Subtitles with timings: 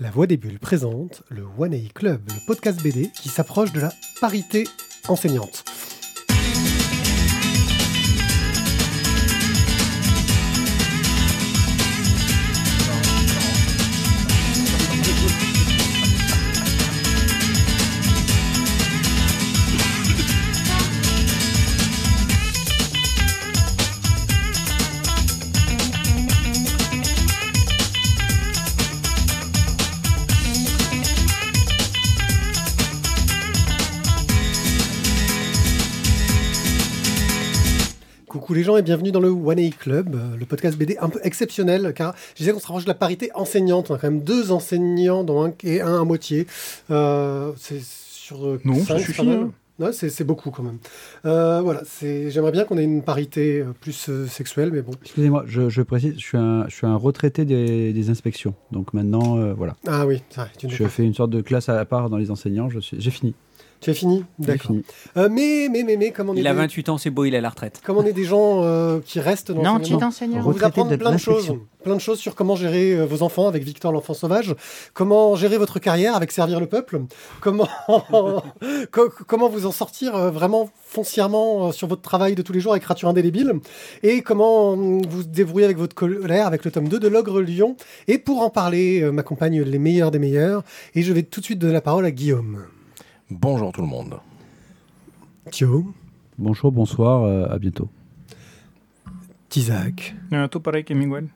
[0.00, 3.80] La Voix des Bulles présente le One A Club, le podcast BD qui s'approche de
[3.80, 4.62] la parité
[5.08, 5.64] enseignante.
[38.68, 41.94] Gens et bienvenue dans le One A Club, euh, le podcast BD un peu exceptionnel
[41.96, 43.90] car je disais qu'on se rapproche de la parité enseignante.
[43.90, 46.46] On a quand même deux enseignants dont un et un à moitié.
[46.90, 49.50] Euh, c'est sur euh, Non, cinq, ça suffit, hein.
[49.92, 50.76] C'est c'est beaucoup quand même.
[51.24, 54.90] Euh, voilà, c'est- j'aimerais bien qu'on ait une parité plus euh, sexuelle, mais bon.
[55.02, 58.54] Excusez-moi, je, je précise, je suis un, je suis un retraité des, des inspections.
[58.70, 59.76] Donc maintenant, euh, voilà.
[59.86, 62.68] Ah oui, vrai, tu, Je fais une sorte de classe à part dans les enseignants.
[62.68, 63.34] Je suis, j'ai fini.
[63.80, 64.68] Tu as fini D'accord.
[64.72, 64.82] fini.
[65.16, 67.24] Euh, mais, mais, mais, mais, comme on est Il a des- 28 ans, c'est beau,
[67.24, 67.80] il est à la retraite.
[67.84, 70.40] comme on est des gens euh, qui restent dans Non, l'enseignement, petit enseignant.
[70.44, 73.04] On va vous apprendre de plein de choses, plein de choses sur comment gérer euh,
[73.04, 74.54] vos enfants avec Victor l'enfant sauvage,
[74.94, 77.02] comment gérer votre carrière avec servir le peuple,
[77.40, 77.68] comment
[78.90, 82.60] co- comment vous en sortir euh, vraiment foncièrement euh, sur votre travail de tous les
[82.60, 83.52] jours avec rature indélébile,
[84.02, 87.40] et comment hum, vous vous débrouiller avec votre colère avec le tome 2 de l'ogre
[87.40, 87.76] lion.
[88.06, 90.62] Et pour en parler, euh, m'accompagnent les meilleurs des meilleurs,
[90.94, 92.64] et je vais tout de suite donner la parole à Guillaume.
[93.30, 94.18] Bonjour tout le monde.
[95.52, 95.92] Guillaume,
[96.38, 97.88] Bonjour, bonsoir, euh, à bientôt.
[99.56, 101.26] Isaac, Euh, tout pareil que Miguel.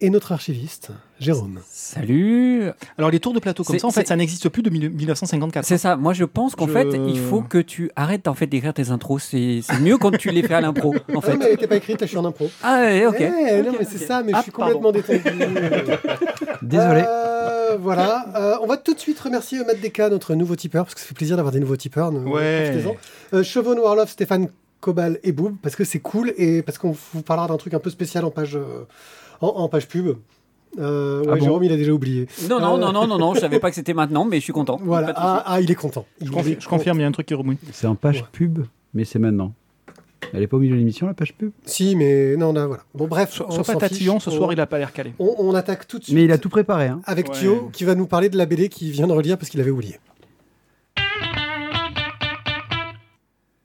[0.00, 1.60] et notre archiviste, Jérôme.
[1.68, 4.88] Salut Alors les tours de plateau comme ça, en fait, ça n'existe plus de mille-
[4.90, 5.64] 1954.
[5.66, 8.46] C'est ça, moi je pense qu'en Je- fait, il faut que tu arrêtes en fait
[8.46, 9.22] d'écrire tes intros.
[9.22, 11.36] C'est mieux quand tu les fais à l'impro, en Ah non, fait.
[11.36, 12.48] mais elle n'était pas écrite, là, je suis en impro.
[12.62, 13.20] Ah ouais, ok.
[13.20, 14.80] Eh, non, mais c'est ça, mais Ah, je suis pardon.
[14.80, 15.44] complètement détendu.
[16.62, 17.02] Désolé.
[17.06, 17.33] Euh,
[17.78, 18.26] voilà.
[18.36, 21.00] Euh, on va tout de suite remercier euh, Matt Deka, notre nouveau tipeur, parce que
[21.00, 22.10] ça fait plaisir d'avoir des nouveaux tipeurs.
[22.12, 22.84] ne- Ouais.
[23.32, 24.48] Euh, Chevaux Noirlove, Stéphane
[24.80, 27.78] Cobal et Boob, parce que c'est cool et parce qu'on vous parlera d'un truc un
[27.78, 28.84] peu spécial en page, euh,
[29.40, 30.16] en, en page pub.
[30.78, 32.26] Euh, ouais, Ah bon Jérôme, il a déjà oublié.
[32.50, 34.42] Non, non, Euh, non, non, non, non, je savais pas que c'était maintenant, mais je
[34.44, 34.78] suis content.
[34.82, 35.12] Voilà.
[35.16, 36.04] Ah, ah, il est content.
[36.20, 37.58] Il Je, est confi- je confirme, il y a un truc qui remouille.
[37.72, 38.26] C'est en page Ouais.
[38.32, 39.52] pub, mais c'est maintenant.
[40.32, 42.82] Elle est pas au milieu de l'émission, la page pub Si, mais non, là, voilà.
[42.94, 43.30] Bon, bref.
[43.32, 45.12] Sois, on sois pas tatillon, ce soir on, il a pas l'air calé.
[45.18, 46.14] on, on attaque tout de suite.
[46.14, 46.86] Mais il a tout préparé.
[46.86, 47.00] Hein.
[47.04, 47.34] avec Ouais.
[47.34, 49.70] Thio qui va nous parler de la BD qu'il vient de relire parce qu'il avait
[49.70, 49.98] oublié.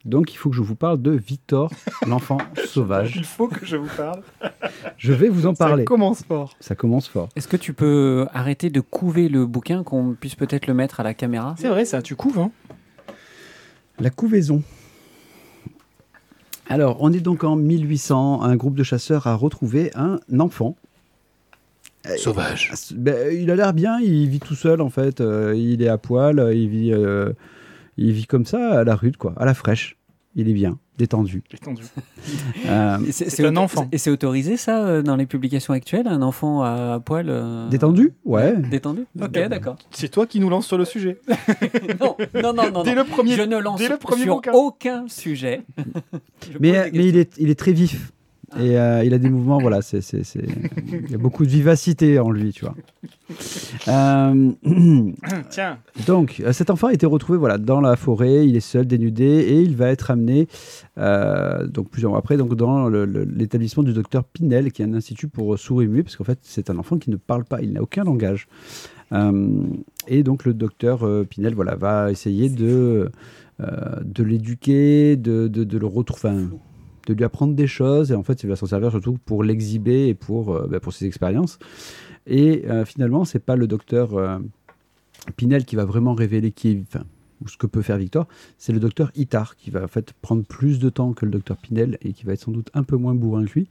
[0.06, 1.72] Donc il faut que je vous parle de Victor,
[2.08, 3.22] l'enfant sauvage.
[3.24, 4.24] faut que je vous parle.
[4.98, 5.84] Je vais vous en parler.
[5.84, 6.56] Ça commence fort.
[6.60, 7.30] Ça commence fort.
[7.36, 11.04] Est-ce que tu peux arrêter de couver le bouquin, qu'on puisse peut-être le mettre à
[11.04, 11.56] la caméra?
[11.60, 12.50] C'est vrai, ça, tu couves, hein
[14.00, 14.64] La couvaison.
[16.70, 18.44] Alors, on est donc en 1800.
[18.44, 20.76] Un groupe de chasseurs a retrouvé un enfant.
[22.18, 22.72] Sauvage.
[22.96, 24.00] Ben, il a l'air bien.
[24.00, 25.20] Il vit tout seul en fait.
[25.20, 26.40] Euh, il est à poil.
[26.40, 27.34] euh, Il vit, euh,
[27.98, 29.98] il vit comme ça à la rude, quoi, à la fraîche.
[30.40, 31.44] Il est bien, détendu.
[31.52, 31.84] Détendu.
[32.66, 33.88] Euh, Et C'est un enfant.
[33.92, 38.14] Et c'est autorisé ça euh, dans les publications actuelles, un enfant à poil euh, détendu,
[38.24, 38.56] ouais.
[38.58, 39.76] Détendu Ok, d'accord.
[39.92, 41.20] C'est toi qui nous lance sur le sujet.
[42.00, 42.84] Non, non, non, non.
[42.84, 43.04] Dès non.
[43.04, 43.36] le premier.
[43.36, 44.52] je ne lance dès le premier sur bouquin.
[44.54, 45.64] aucun sujet.
[46.50, 48.12] Je Mais, pose des mais il, est, il est très vif.
[48.58, 50.48] Et euh, il a des mouvements, voilà, c'est, c'est, c'est-
[51.06, 52.76] il y a beaucoup de vivacité en lui, tu vois.
[53.88, 54.52] Euh,
[55.50, 55.78] Tiens,
[56.08, 59.24] Donc, euh, cet enfant a été retrouvé voilà, dans la forêt, il est seul, dénudé,
[59.26, 60.48] et il va être amené,
[60.98, 64.86] euh, donc plusieurs mois après, donc, dans le- le- l'établissement du docteur Pinel, qui est
[64.86, 67.46] un institut pour sourds et muets, parce qu'en fait, c'est un enfant qui ne parle
[67.46, 68.48] pas, il n'a aucun langage.
[70.08, 73.10] Et donc, le docteur Pinel voilà, va essayer de,
[73.60, 76.34] de l'éduquer, de, de, de le retrouver.
[77.10, 80.08] De lui apprendre des choses et en fait il va s'en servir surtout pour l'exhiber
[80.08, 81.58] et pour, euh, bah, pour ses expériences
[82.28, 84.38] et euh, finalement c'est pas le docteur euh,
[85.36, 86.98] Pinel qui va vraiment révéler qui est,
[87.42, 88.28] ou ce que peut faire Victor,
[88.58, 91.58] c'est le docteur Itar qui va en fait prendre plus de temps que le docteur
[91.58, 93.68] Pinel et qui va être sans doute un peu moins bourrin que lui,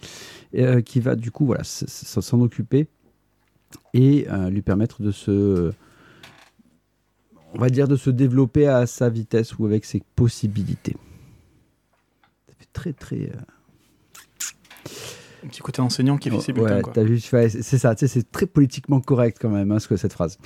[0.53, 2.89] et, euh, qui va du coup voilà s'en occuper
[3.93, 5.73] et lui permettre de se,
[7.55, 10.97] on va dire de se développer à sa vitesse ou avec ses possibilités.
[12.79, 13.17] Très très.
[13.17, 13.33] euh,
[15.45, 16.77] un petit côté enseignant qui fait ses bulletins.
[16.77, 16.93] Ouais, quoi.
[16.93, 19.89] t'as vu, ouais, c'est ça, tu sais, c'est très politiquement correct quand même, hein, ce
[19.89, 20.39] que cette phrase.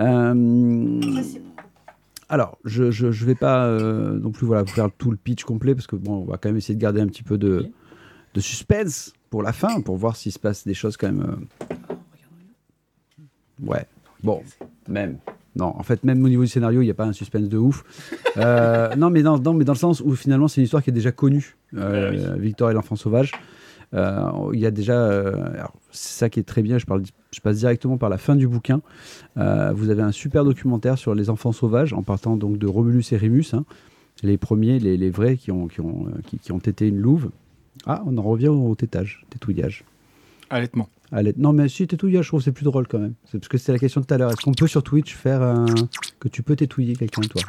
[0.00, 1.00] Euh,
[2.28, 5.44] alors, je, je, je vais pas euh, non plus voilà, vous faire tout le pitch
[5.44, 7.70] complet, parce que bon, on va quand même essayer de garder un petit peu de,
[8.34, 11.22] de suspense pour la fin, pour voir s'il se passe des choses quand même.
[11.22, 11.64] euh,
[13.66, 13.86] Ouais,
[14.22, 14.42] bon,
[14.88, 15.18] même.
[15.58, 17.58] Non, en fait, même au niveau du scénario, il n'y a pas un suspense de
[17.58, 17.84] ouf.
[18.36, 20.90] Euh, non, mais dans, non, mais dans le sens où finalement, c'est une histoire qui
[20.90, 21.56] est déjà connue.
[21.76, 23.32] Euh, Victor et l'enfant sauvage.
[23.94, 25.10] Euh, il y a déjà,
[25.90, 26.78] c'est ça qui est très bien.
[26.78, 27.02] Je parle,
[27.34, 28.80] je passe directement par la fin du bouquin.
[29.36, 33.16] Vous avez un super documentaire sur les enfants sauvages, en partant donc de Romulus et
[33.16, 33.64] Rémus, hein,
[34.22, 37.30] les premiers, les, les vrais qui ont qui ont qui, qui ont été une louve.
[37.86, 39.84] Ah, on en revient au tétage, tétouillage.
[41.10, 41.40] Allaitement.
[41.42, 43.14] Non, mais si tétouillage, je trouve que c'est plus drôle quand même.
[43.24, 44.30] C'est parce que c'était la question de tout à l'heure.
[44.30, 45.66] Est-ce qu'on peut sur Twitch faire un...
[46.20, 47.42] que tu peux tétouiller quelqu'un, toi?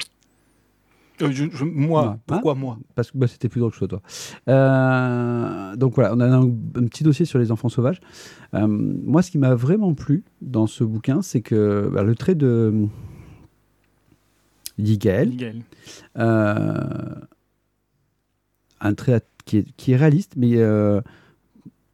[1.22, 2.78] Euh, je- je- moi, pourquoi moi?
[2.96, 4.02] Parce que bah, c'était plus drôle que soit toi.
[4.48, 8.00] Euh, donc voilà, on a un, un petit dossier sur les enfants sauvages.
[8.54, 12.36] Euh, moi, ce qui m'a vraiment plu dans ce bouquin, c'est que bah, le trait
[12.36, 12.86] de
[14.78, 15.34] Yigael,
[18.82, 20.58] un trait qui est, qui est réaliste, mais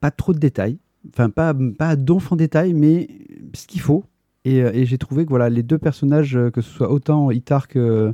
[0.02, 0.78] pas trop de détails.
[1.10, 3.08] Enfin, pas, pas donf en détail, mais
[3.54, 4.04] ce qu'il faut.
[4.44, 7.32] Et, euh, et j'ai trouvé que voilà, les deux personnages, euh, que ce soit autant
[7.32, 8.14] Itar que,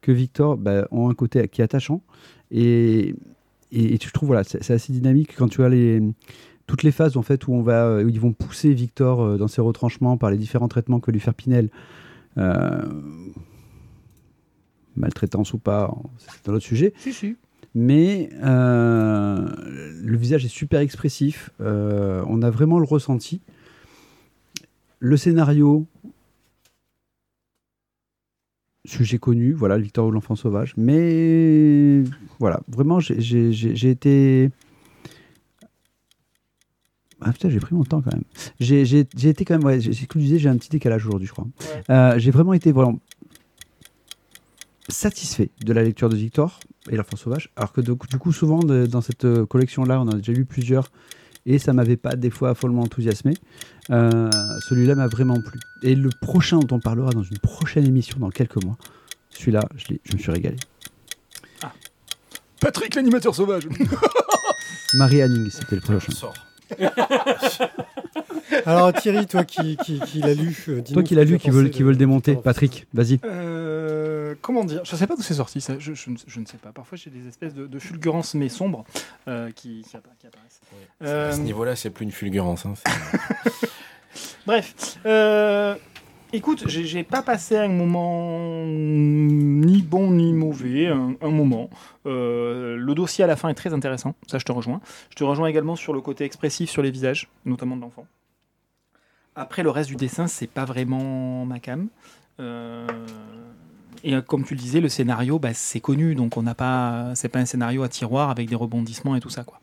[0.00, 2.02] que Victor, bah, ont un côté qui est attachant.
[2.50, 3.14] Et,
[3.72, 6.02] et, et je trouve voilà, c'est assez dynamique quand tu as les,
[6.66, 9.36] toutes les phases en fait, où, on va, euh, où ils vont pousser Victor euh,
[9.36, 11.70] dans ses retranchements par les différents traitements que lui faire Pinel.
[12.38, 12.82] Euh,
[14.96, 16.92] maltraitance ou pas, c'est un autre sujet.
[16.96, 17.36] Si, si.
[17.74, 19.48] Mais euh,
[20.02, 21.50] le visage est super expressif.
[21.60, 23.40] euh, on a vraiment le ressenti.
[24.98, 25.86] Le scénario,
[28.84, 30.74] sujet connu, voilà, Victor ou l'enfant sauvage.
[30.76, 32.02] Mais
[32.38, 34.50] voilà, vraiment, j'ai- été.
[37.24, 38.24] Ah putain, j'ai pris mon temps quand même.
[38.58, 39.64] J'ai été quand même.
[39.64, 41.46] Ouais, c'est ce que je disais, j'ai un petit décalage aujourd'hui, je crois.
[41.90, 42.98] Euh, j'ai vraiment été vraiment
[44.92, 46.60] satisfait de la lecture de Victor
[46.90, 47.50] et l'enfant sauvage.
[47.56, 50.16] Alors que du coup, du coup, souvent de- dans cette euh, collection-là, on en a
[50.16, 50.90] déjà lu plusieurs
[51.46, 53.34] et ça m'avait pas des fois follement enthousiasmé.
[53.90, 54.30] Euh,
[54.68, 55.58] Celui-là m'a vraiment plu.
[55.82, 58.76] Et le prochain dont on parlera dans une prochaine émission dans quelques mois,
[59.30, 60.56] celui-là, je, me suis régalé.
[62.60, 63.66] Patrick, l'animateur sauvage.
[64.94, 66.12] Marie Hanning, c'était le prochain.
[66.12, 66.34] Sort.
[68.66, 71.68] Alors Thierry, toi qui, qui, qui l'as lu, euh, Toi qui l'as lu, qui veut,
[71.68, 73.18] qui veut le démonter, Patrick, vas-y.
[73.24, 74.82] Euh, comment dire?
[74.84, 75.74] Je sais pas d'où c'est sorti ça.
[75.78, 76.70] Je, je ne- je ne sais pas.
[76.72, 78.84] Parfois j'ai des espèces de, de fulgurances mais sombres
[79.28, 80.60] euh, qui, qui appa- qui apparaissent.
[81.02, 82.66] Euh, À ce niveau-là, c'est plus une fulgurance.
[82.66, 82.74] hein,
[84.46, 84.74] Bref,
[85.06, 85.74] euh,
[86.32, 91.70] écoute, j'ai pas passé un moment ni bon ni mauvais, un, moment.
[92.06, 94.80] Euh, le dossier à la fin est très intéressant, ça je te rejoins.
[95.10, 98.06] Je te rejoins également sur le côté expressif sur les visages, notamment de l'enfant.
[99.34, 101.88] Après, le reste du dessin, c'est pas vraiment ma cam.
[102.40, 102.86] Euh,
[104.04, 107.12] et euh, comme tu le disais, le scénario, bah, c'est connu, donc on n'a pas,
[107.14, 109.60] c'est pas un scénario à tiroir avec des rebondissements et tout ça, quoi.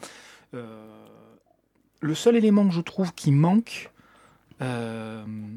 [2.01, 3.91] Le seul élément que je trouve qui manque,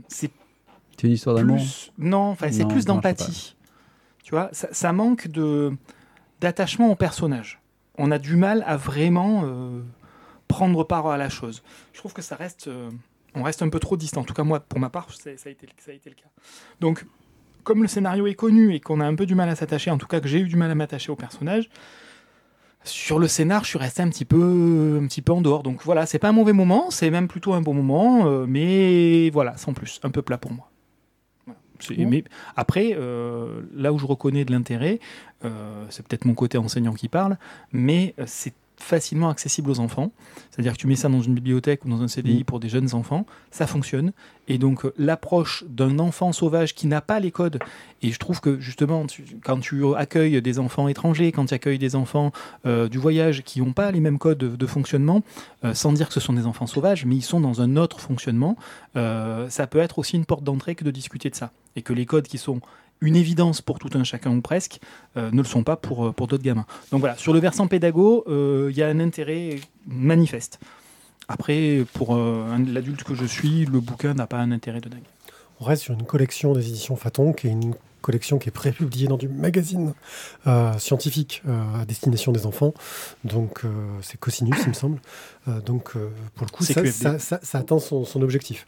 [0.08, 0.30] c'est
[1.02, 1.56] C'est une histoire d'amour.
[1.56, 3.56] plus non, enfin c'est plus d'empathie.
[4.22, 5.72] Tu vois, ça, ça manque de
[6.40, 7.60] d'attachement au personnage.
[7.98, 9.80] On a du mal à vraiment euh,
[10.48, 11.62] prendre part à la chose.
[11.92, 12.88] Je trouve que ça reste, euh,
[13.34, 14.20] on reste un peu trop distant.
[14.22, 16.14] En tout cas moi, pour ma part, c'est- ça a été, ça a été le
[16.16, 16.28] cas.
[16.80, 17.04] Donc,
[17.64, 19.98] comme le scénario est connu et qu'on a un peu du mal à s'attacher, en
[19.98, 21.68] tout cas que j'ai eu du mal à m'attacher au personnage.
[22.84, 25.62] Sur le scénar, je suis resté un petit peu, un petit peu en dehors.
[25.62, 29.30] Donc voilà, c'est pas un mauvais moment, c'est même plutôt un bon moment, euh, mais
[29.30, 30.68] voilà, sans plus, un peu plat pour moi.
[31.90, 32.24] Mais
[32.56, 35.00] après, euh, là où je reconnais de l'intérêt,
[35.44, 37.36] euh, c'est peut-être mon côté enseignant qui parle,
[37.72, 40.10] mais euh, c'est facilement accessible aux enfants.
[40.50, 42.44] C'est-à-dire que tu mets ça dans une bibliothèque ou dans un CDI Mm.
[42.44, 44.12] pour des jeunes enfants, ça fonctionne.
[44.48, 47.60] Et donc euh, l'approche d'un enfant sauvage qui n'a pas les codes,
[48.02, 51.78] et je trouve que justement, tu- quand tu accueilles des enfants étrangers, quand tu accueilles
[51.78, 52.32] des enfants
[52.66, 55.22] euh, du voyage qui n'ont pas les mêmes codes de, de fonctionnement,
[55.64, 58.00] euh, sans dire que ce sont des enfants sauvages, mais ils sont dans un autre
[58.00, 58.56] fonctionnement,
[58.96, 61.52] euh, ça peut être aussi une porte d'entrée que de discuter de ça.
[61.76, 62.60] Et que les codes qui sont
[63.02, 64.80] une évidence pour tout un chacun ou presque,
[65.16, 66.64] euh, ne le sont pas pour, euh, pour d'autres gamins.
[66.90, 70.58] Donc voilà, sur le versant pédago, euh, il y a un intérêt manifeste.
[71.28, 75.00] Après, pour l'adulte que je suis, le bouquin n'a pas un intérêt de dingue.
[75.60, 79.06] On reste sur une collection des éditions Faton, qui est une collection qui est prépubliée
[79.08, 79.94] dans du magazine
[80.46, 82.74] euh, scientifique euh, à destination des enfants.
[83.24, 83.68] Donc euh,
[84.02, 85.00] c'est Cosinus, il me semble.
[85.64, 85.92] Donc
[86.34, 86.90] pour le coup, ça, QFD.
[86.92, 88.66] ça, ça- ça atteint son, son objectif.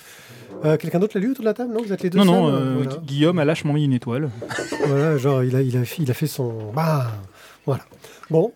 [0.63, 1.75] Quelqu'un d'autre l'a lu autour de la table?
[1.75, 2.97] Non, vous êtes les deux Non, non, seuls voilà.
[3.05, 4.31] Guillaume a lâchement mis une étoile.
[4.87, 6.73] Voilà, genre il a, il, a, il a fait son...
[6.73, 7.11] Bah,
[7.67, 7.85] voilà.
[8.31, 8.53] Bon,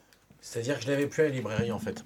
[0.51, 2.03] C'est-à-dire que je l'avais plus à la librairie en fait.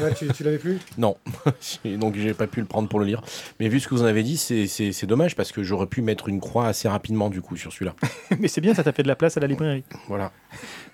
[0.00, 0.78] ouais, tu, tu l'avais plus?
[0.96, 1.16] Non,
[1.98, 3.20] donc j'ai pas pu le prendre pour le lire.
[3.60, 5.86] Mais vu ce que vous en avez dit, c'est- c'est c'est dommage parce que j'aurais
[5.86, 7.94] pu mettre une croix assez rapidement du coup sur celui-là.
[8.40, 9.84] Mais c'est bien, ça t'a fait de la place à la librairie.
[10.08, 10.32] Voilà.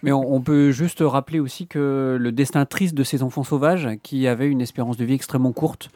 [0.03, 3.89] Mais on, on peut juste rappeler aussi que le destin triste de ces enfants sauvages,
[4.03, 5.91] qui avaient une espérance de vie extrêmement courte,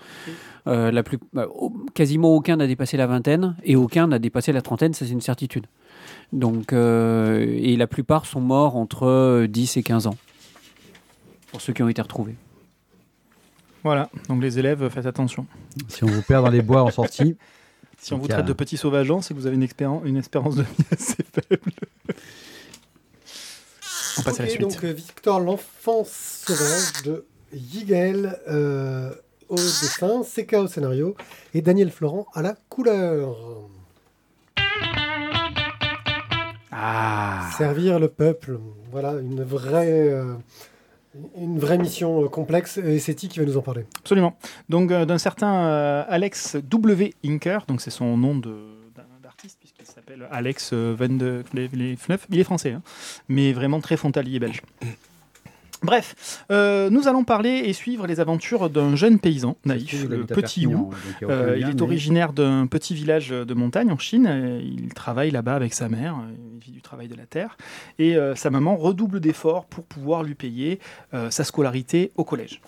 [0.68, 1.48] euh, la plus, bah,
[1.94, 5.20] quasiment aucun n'a dépassé la vingtaine et aucun n'a dépassé la trentaine, ça c'est une
[5.20, 5.66] certitude.
[6.32, 10.16] Donc, euh, et la plupart sont morts entre euh, 10 et 15 ans,
[11.52, 12.34] pour ceux qui ont été retrouvés.
[13.84, 15.46] Voilà, donc les élèves, faites attention.
[15.88, 17.36] Si on vous perd dans les bois en sortie,
[18.00, 19.62] Si on vous traite de petits sauvageants, c'est que vous avez une,
[20.16, 21.72] espérance de vie assez faible.
[24.18, 24.60] On passe à la suite.
[24.60, 29.12] Donc euh, Victor l'enfant sauvage de Yigel euh,
[29.48, 31.14] au dessin, CK au scénario
[31.54, 33.36] et Daniel Florent à la couleur.
[36.72, 38.58] Ah Servir le peuple.
[38.90, 40.34] Voilà, une vraie, euh,
[41.36, 43.84] une vraie mission euh, complexe et c'est qui va nous en parler.
[44.00, 44.36] Absolument.
[44.68, 47.14] Donc euh, d'un certain euh, Alex W.
[47.24, 48.80] Inker, donc c'est son nom de-
[49.36, 51.42] puisqu'il s'appelle Alex Van de.
[51.52, 52.82] Il est français, hein,
[53.28, 54.62] mais vraiment très frontalier belge.
[55.82, 60.66] Bref, euh, nous allons parler et suivre les aventures d'un jeune paysan naïf, le petit
[60.66, 60.76] Wu.
[61.24, 64.60] Euh, il est originaire d'un petit village de montagne en Chine.
[64.62, 66.14] Il travaille là-bas avec sa mère.
[66.16, 67.56] euh, Il vit du travail de la terre.
[67.98, 70.78] Et euh, sa maman redouble d'efforts pour pouvoir lui payer
[71.30, 72.60] sa scolarité au collège.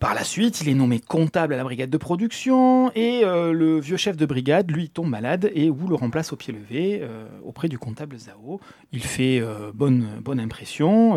[0.00, 3.78] Par la suite, il est nommé comptable à la brigade de production et euh, le
[3.78, 7.28] vieux chef de brigade, lui, tombe malade et Wu le remplace au pied levé euh,
[7.44, 8.62] auprès du comptable Zhao.
[8.92, 11.12] Il fait euh, bonne, impression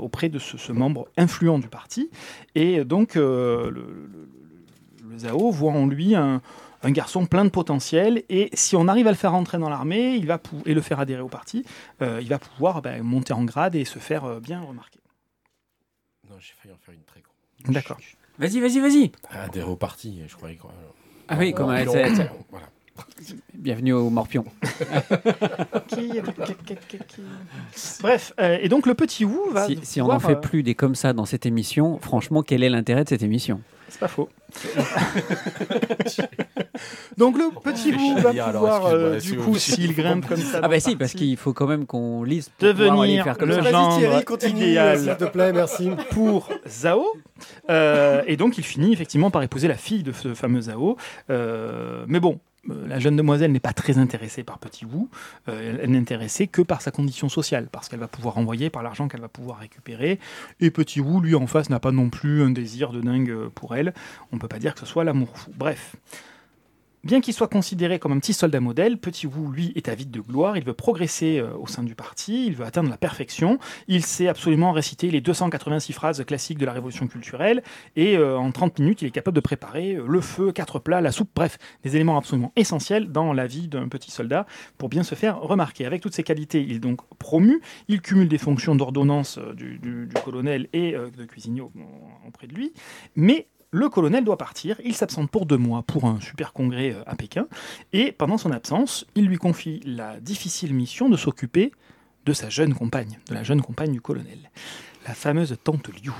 [0.00, 2.08] auprès de ce, membre influent du parti
[2.54, 4.08] et donc le,
[5.18, 6.40] Zhao voit en lui un,
[6.86, 10.26] garçon plein de potentiel et si on arrive à le faire rentrer dans l'armée il
[10.26, 11.66] va et le faire adhérer au parti,
[12.00, 15.00] il va pouvoir ben, monter en grade et se faire bien remarquer.
[16.30, 17.34] Non, j'ai failli en faire une très grande.
[17.68, 17.98] D'accord.
[18.38, 19.12] Vas-y, vas-y, vas-y.
[19.30, 20.56] Adhérer au parti, je croyais.
[20.56, 20.72] quoi.
[21.28, 21.88] Ah oui, comme elle-
[22.50, 22.66] voilà.
[23.54, 24.44] Bienvenue au Morpion.
[28.00, 29.66] Bref, euh, et donc le petit Wu va.
[29.66, 32.62] Si, si on n'en fait euh, plus des comme ça dans cette émission, franchement, quel
[32.62, 33.60] est l'intérêt de cette émission?
[33.88, 34.28] C'est pas faux.
[37.16, 40.60] donc le petit chier va dire, alors, pouvoir, euh, du coup, s'il grimpe comme ça.
[40.62, 43.56] Ah bah si, parce qu'il faut quand même qu'on lise pour Devenir faire comme le
[43.56, 43.60] ça.
[43.60, 44.98] Vas-y gendre Thierry, continue, idéal.
[44.98, 45.90] s'il te plaît, merci.
[46.10, 47.06] pour Zhao.
[47.70, 50.96] Euh, et donc, il finit effectivement par épouser la fille de ce fameux Zhao.
[51.30, 52.40] Euh, mais bon.
[52.70, 55.08] Euh, La jeune demoiselle n'est pas très intéressée par Petit Wu,
[55.48, 58.82] Euh, elle n'est intéressée que par sa condition sociale, parce qu'elle va pouvoir envoyer par
[58.82, 60.18] l'argent qu'elle va pouvoir récupérer.
[60.60, 63.50] Et Petit Wu, lui, en face, n'a pas non plus un désir de dingue euh,
[63.54, 63.92] pour elle.
[64.32, 65.50] On ne peut pas dire que ce soit l'amour fou.
[65.56, 65.96] Bref.
[67.04, 70.20] Bien qu'il soit considéré comme un petit soldat modèle, Petit Wu, lui, est avide de
[70.20, 70.56] gloire.
[70.56, 73.58] Il veut progresser euh, au sein du parti, il veut atteindre la perfection.
[73.88, 77.62] Il sait absolument réciter les 286 phrases classiques de la révolution culturelle.
[77.96, 81.02] Et euh, en 30 minutes, il est capable de préparer euh, le feu, quatre plats,
[81.02, 84.46] la soupe, bref, des éléments absolument essentiels dans la vie d'un petit soldat
[84.78, 85.84] pour bien se faire remarquer.
[85.84, 87.60] Avec toutes ces qualités, il est donc promu.
[87.88, 91.72] Il cumule des fonctions d'ordonnance du, du- colonel et de cuisinier au-
[92.26, 92.72] auprès de lui.
[93.14, 97.02] Mais le colonel doit partir, il s'absente pour deux mois pour un super congrès euh,
[97.06, 97.48] à Pékin,
[97.92, 101.72] et pendant son absence, il lui confie la difficile mission de s'occuper
[102.24, 104.50] de sa jeune compagne, de la jeune compagne du colonel,
[105.08, 106.12] la fameuse tante Liu.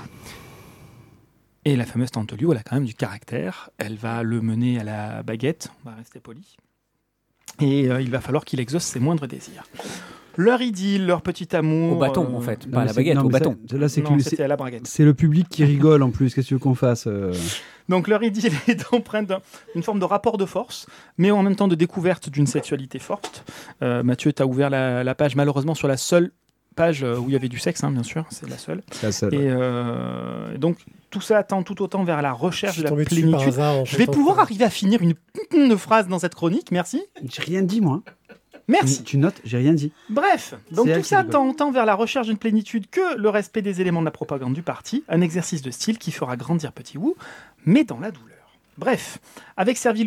[1.63, 4.81] Et la fameuse tante Liu, elle a quand même du caractère, elle va le mener
[4.81, 6.57] à la baguette, on va rester poli,
[7.61, 9.63] et euh, il va falloir qu'il exauce ses moindres désirs.
[10.37, 11.93] Leur idylle, leur petit amour...
[11.93, 12.65] Au bâton, euh, en fait.
[12.65, 13.57] Non, Pas à la baguette, non, au ça- bâton.
[13.73, 16.33] Là, c'est le public qui rigole en plus.
[16.33, 17.31] Qu'est-ce que tu veux qu'on fasse euh
[17.89, 19.41] Donc leur idylle est empreinte d'un-
[19.73, 20.87] d'une forme de rapport de force,
[21.17, 23.45] mais en même temps de découverte d'une sexualité forte.
[23.83, 26.31] Euh, Mathieu, tu as ouvert la, la page malheureusement sur la seule
[26.75, 28.81] page où il y avait du sexe, hein, bien sûr, c'est la seule.
[28.91, 29.33] C'est la seule.
[29.33, 30.77] Et euh, donc
[31.09, 33.47] tout ça tend tout autant vers la recherche de la plénitude.
[33.47, 33.77] hasard.
[33.77, 35.13] en Je vais pouvoir arriver à finir une
[35.69, 37.01] de phrase dans cette chronique, merci.
[37.23, 38.01] J'ai rien dit, moi.
[38.67, 39.03] Merci.
[39.03, 39.91] Tu, notes, j'ai rien dit.
[40.09, 44.01] Bref, donc tout ça tend vers la recherche d'une plénitude que le respect des éléments
[44.01, 47.13] de la propagande du parti, un exercice de style qui fera grandir Petit Wu,
[47.65, 48.35] mais dans la douleur.
[48.77, 49.19] Bref,
[49.57, 50.05] avec Servir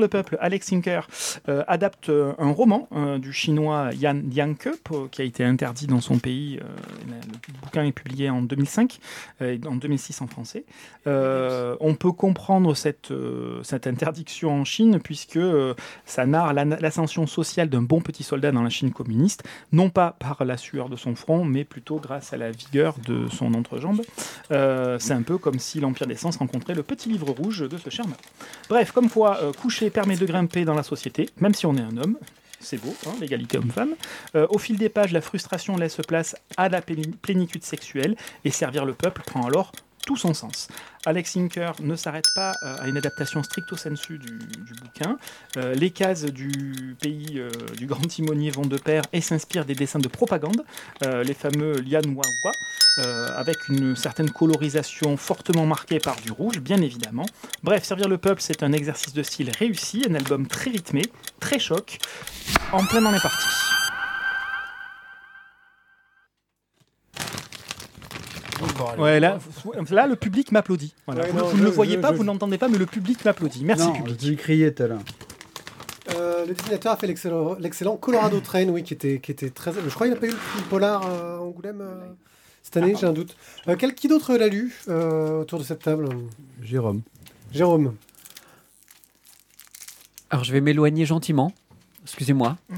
[0.00, 1.00] le, peuple, Alex Sinker
[1.48, 4.68] euh, adapte euh, un roman euh, du chinois Yan Yanke,
[5.10, 6.58] qui a été interdit dans son pays.
[6.62, 6.66] euh,
[7.08, 8.98] le bouquin est publié en 2005
[9.42, 10.64] euh, et en 2006 en français.
[11.06, 13.12] On peut comprendre cette,
[13.86, 15.38] interdiction en Chine puisque
[16.06, 20.16] ça narre la- l'ascension sociale d'un bon petit soldat dans la Chine communiste, non pas
[20.18, 24.02] par la sueur de son front, mais plutôt grâce à la vigueur de son entrejambe.
[24.50, 27.90] C'est un peu comme si l'Empire des Sens rencontrait le petit livre rouge de ce
[27.90, 28.16] cher Mao.
[28.84, 31.80] Bref, comme quoi, euh, coucher permet de grimper dans la société, même si on est
[31.80, 32.18] un homme.
[32.60, 33.94] C'est beau, hein, l'égalité homme-femme.
[34.36, 38.14] Euh, au fil des pages, la frustration laisse place à la pléni- plénitude sexuelle
[38.44, 39.72] et servir le peuple prend alors
[40.04, 40.68] tout son sens.
[41.06, 44.38] Alex Inker ne s'arrête pas euh, à une adaptation stricto sensu du,
[44.82, 45.18] bouquin.
[45.56, 49.74] Euh, les cases du pays euh, du grand timonier vont de pair et s'inspirent des
[49.74, 50.62] dessins de propagande,
[51.02, 52.52] les fameux Lian Wawa,
[53.36, 57.26] avec une certaine colorisation fortement marquée par du rouge, bien évidemment.
[57.62, 61.02] Bref, Servir le peuple, c'est un exercice de style réussi, un album très rythmé,
[61.40, 61.98] très choc,
[62.72, 63.73] en plein dans les parties.
[68.98, 69.38] Ouais, là,
[69.90, 70.94] là, le public m'applaudit.
[71.06, 71.22] Voilà.
[71.24, 72.78] Ouais, vous non, vous je- ne le voyez je- pas, je- vous n'entendez pas, mais
[72.78, 73.64] le public m'applaudit.
[73.64, 74.16] Merci, non, public.
[74.20, 75.00] J'ai crié tout à l'heure.
[76.14, 79.72] Euh, le dessinateur a fait l'excellent l'excellent Colorado Train, oui, qui était, qui était très.
[79.72, 81.94] Je crois qu'il n'a pas eu le prix Polar euh, à Angoulême euh,
[82.62, 83.36] cette année, j'ai un doute.
[83.68, 86.08] Euh, quel, qui d'autre l'a lu euh, autour de cette table?
[86.62, 87.00] Jérôme.
[87.52, 87.94] Jérôme.
[90.30, 91.52] Alors je vais m'éloigner gentiment.
[92.04, 92.56] Excusez-moi.
[92.70, 92.76] J'ai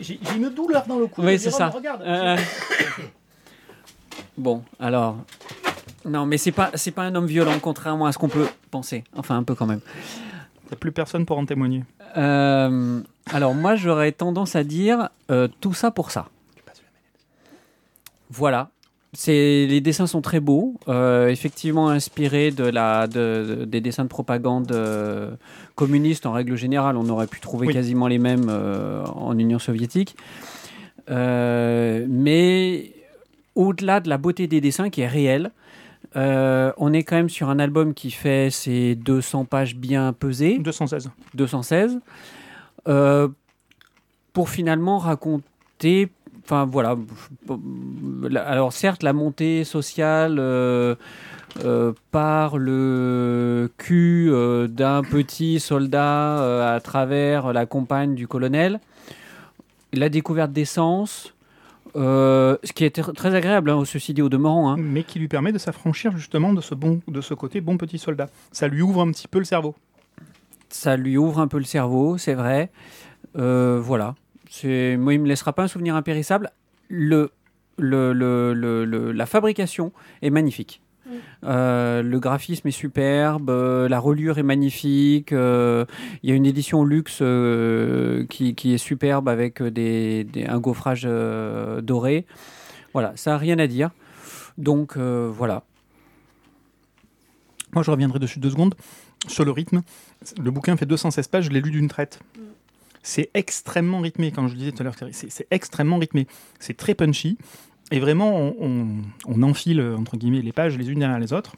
[0.00, 1.22] j'ai- une douleur dans le cou.
[1.22, 1.68] Oui, c'est ça.
[1.68, 2.02] Regarde.
[2.02, 2.36] Euh,
[4.38, 5.16] Bon, alors.
[6.04, 9.02] Non, mais c'est pas c'est pas un homme violent, contrairement à ce qu'on peut penser.
[9.16, 9.80] Enfin, un peu quand même.
[10.64, 11.84] Il n'y a plus personne pour en témoigner.
[12.16, 13.00] Euh,
[13.32, 16.28] alors moi, j'aurais tendance à dire euh, tout ça pour ça.
[18.30, 18.70] Voilà.
[19.18, 24.02] C'est les dessins sont très beaux, euh, effectivement inspirés de la de- de- des dessins
[24.04, 25.30] de propagande euh,
[25.74, 26.98] communiste en règle générale.
[26.98, 27.72] On aurait pu trouver Oui.
[27.72, 30.16] quasiment les mêmes euh, en Union soviétique,
[32.08, 32.92] mais
[33.54, 35.50] au-delà de la beauté des dessins qui est réelle,
[36.14, 40.58] on est quand même sur un album qui fait ses 200 pages bien pesées.
[40.58, 41.10] 216.
[41.34, 42.00] 216,
[42.88, 43.28] euh,
[44.32, 46.08] pour finalement raconter,
[46.46, 46.96] enfin voilà,
[48.46, 50.94] alors certes la montée sociale euh,
[51.64, 58.78] euh, par le cul euh, d'un petit soldat à travers la compagne du colonel,
[59.92, 61.32] la découverte d'essence.
[61.96, 64.70] euh, ce qui est tr- très agréable, hein, ceci dit au demeurant.
[64.70, 64.76] hein.
[64.78, 67.98] Mais qui lui permet de s'affranchir justement de ce, bon, de ce côté bon petit
[67.98, 68.28] soldat.
[68.52, 69.74] Ça lui ouvre un petit peu le cerveau.
[70.68, 72.70] ça lui ouvre un peu le cerveau, c'est vrai.
[73.34, 74.14] Voilà.
[74.64, 76.50] Moi, il me laissera pas un souvenir impérissable.
[76.88, 77.30] Le,
[77.78, 80.80] le, le- le- le- la fabrication est magnifique.
[81.44, 85.32] Euh, le graphisme est superbe, euh, la reliure est magnifique.
[85.32, 85.84] euh,
[86.24, 90.58] Il y a une édition luxe euh, qui, qui est superbe avec des, des- un
[90.58, 92.26] gaufrage euh, doré.
[92.92, 93.90] Voilà, ça n'a rien à dire.
[94.58, 95.62] Donc euh, voilà.
[97.72, 98.74] Moi, je reviendrai dessus deux secondes.
[99.28, 99.82] Sur le rythme,
[100.42, 102.20] le bouquin fait 216 pages, je l'ai lu d'une traite.
[103.08, 106.26] C'est extrêmement rythmé, comme je le disais tout à l'heure, c'est extrêmement rythmé.
[106.58, 107.38] C'est très punchy.
[107.92, 108.88] Et vraiment, on, on-
[109.26, 111.54] on enfile, entre guillemets, les pages les unes derrière les autres.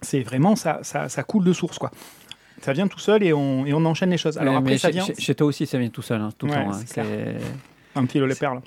[0.00, 1.90] C'est vraiment, ça, ça, ça coule de source, quoi.
[2.62, 4.38] Ça vient tout seul et on, et on enchaîne les choses.
[4.38, 5.04] Alors après, ça vient...
[5.04, 6.70] chez- chez toi aussi, ça vient tout seul, hein, tout le Ouais, temps.
[6.72, 7.38] hein.
[7.96, 8.60] un petit les perles.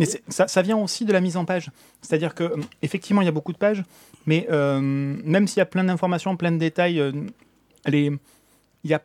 [0.00, 1.70] Mais ça, ça vient aussi de la mise en page.
[2.02, 3.84] C'est-à-dire que, euh, effectivement, il y a beaucoup de pages,
[4.26, 7.12] mais euh, même s'il y a plein d'informations, plein de détails, euh,
[7.86, 8.10] est-
[8.82, 9.02] il y a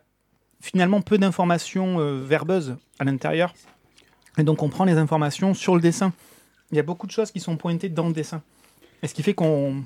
[0.66, 3.54] finalement peu d'informations euh, verbeuses à l'intérieur.
[4.36, 6.12] Et donc, on prend les informations sur le dessin.
[6.72, 8.42] Il y a beaucoup de choses qui sont pointées dans le dessin.
[9.02, 9.84] Et ce qui fait qu'on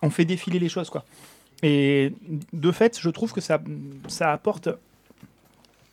[0.00, 1.04] on fait défiler les choses, quoi.
[1.62, 2.14] Et
[2.52, 3.60] de fait, je trouve que ça,
[4.08, 4.68] ça apporte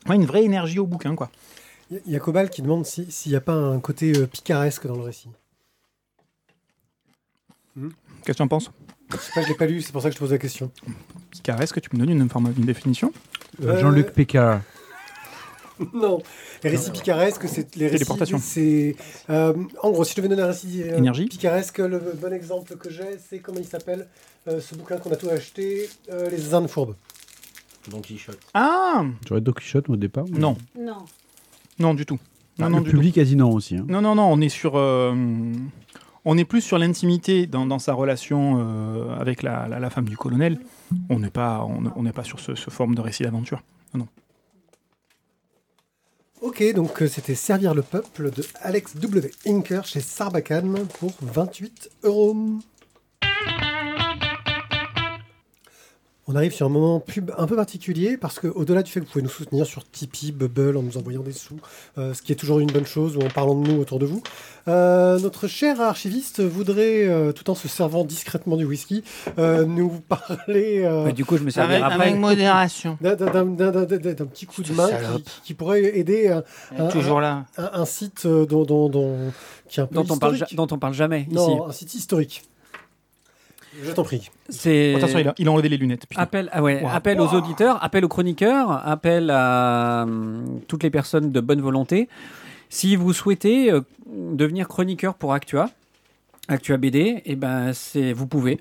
[0.08, 1.30] ouais, une vraie énergie au bouquin, quoi.
[1.92, 4.88] Il y a Cobal qui demande si- s'il n'y a pas un côté euh, picaresque
[4.88, 5.30] dans le récit.
[7.76, 7.92] Qu'est-ce
[8.26, 8.72] que tu en penses?
[9.12, 10.38] Je sais pas, je l'ai pas lu, c'est pour ça que je te pose la
[10.38, 10.72] question.
[11.32, 13.12] Picaresque, que tu me donnes une, une définition?
[13.64, 14.62] Euh, Euh, Jean-Luc Pécard.
[15.94, 16.22] Non,
[16.62, 18.06] les récits picaresques, c'est les récits.
[18.42, 18.96] C'est
[19.30, 21.26] euh, en gros, si je devais donner un récit euh, Énergie.
[21.28, 24.08] picaresque, le bon exemple que j'ai, c'est comment il s'appelle
[24.50, 26.96] euh, ce bouquin qu'on a tout acheté, euh, les Indes fourbes.
[27.90, 28.40] Don Quichotte.
[28.54, 30.26] Ah J'aurais Don Quichotte au départ.
[30.30, 31.06] mais- Non, Non.
[31.80, 32.20] non du tout.
[32.58, 33.78] Non, Ah, non, le du public quasi non aussi.
[33.78, 33.86] hein.
[33.88, 33.94] tout.
[33.94, 34.74] Non, non, non, on est sur...
[34.76, 35.14] euh,
[36.26, 40.10] on est plus sur l'intimité dans, dans sa relation euh, avec la, la- la femme
[40.10, 40.60] du colonel.
[41.10, 43.62] On n'est pas, on pas sur ce, forme de récit d'aventure.
[46.42, 49.30] Ok, donc euh, c'était Servir le peuple de Alex W.
[49.46, 52.34] Inker chez Sarbacane pour 28 euros.
[56.32, 59.06] On arrive sur un moment pub un peu particulier parce que au-delà du fait que
[59.06, 61.58] vous pouvez nous soutenir sur Tipeee, Bubble en nous envoyant des sous,
[61.98, 64.06] euh, ce qui est toujours une bonne chose ou en parlant de nous autour de
[64.06, 64.22] vous,
[64.68, 69.04] euh, notre cher archiviste voudrait, euh, tout en se servant discrètement du whisky,
[69.40, 72.08] euh, nous parler euh, du coup, je me servirai Avec, après.
[72.10, 72.96] avec modération.
[73.02, 76.44] d'un- petit coup de main qui, qui pourrait aider un,
[76.78, 77.46] un- Toujours là.
[77.58, 79.32] un, un site dont, dont, dont-
[79.68, 82.44] qui est un peu dont on, parle, dont on parle jamais Non, un site historique.
[83.84, 84.30] Je t'en prie.
[84.50, 86.06] C'est Attention, il a, il a enlevé les lunettes.
[86.08, 86.22] putain.
[86.22, 86.90] appel, ah ouais, Wow.
[86.92, 92.10] appel aux auditeurs, appel aux chroniqueurs, appel à hum, toutes les personnes de bonne volonté.
[92.70, 95.70] Si vous souhaitez euh, devenir chroniqueur pour Actua,
[96.48, 98.60] Actua BD, eh ben c'est vous pouvez.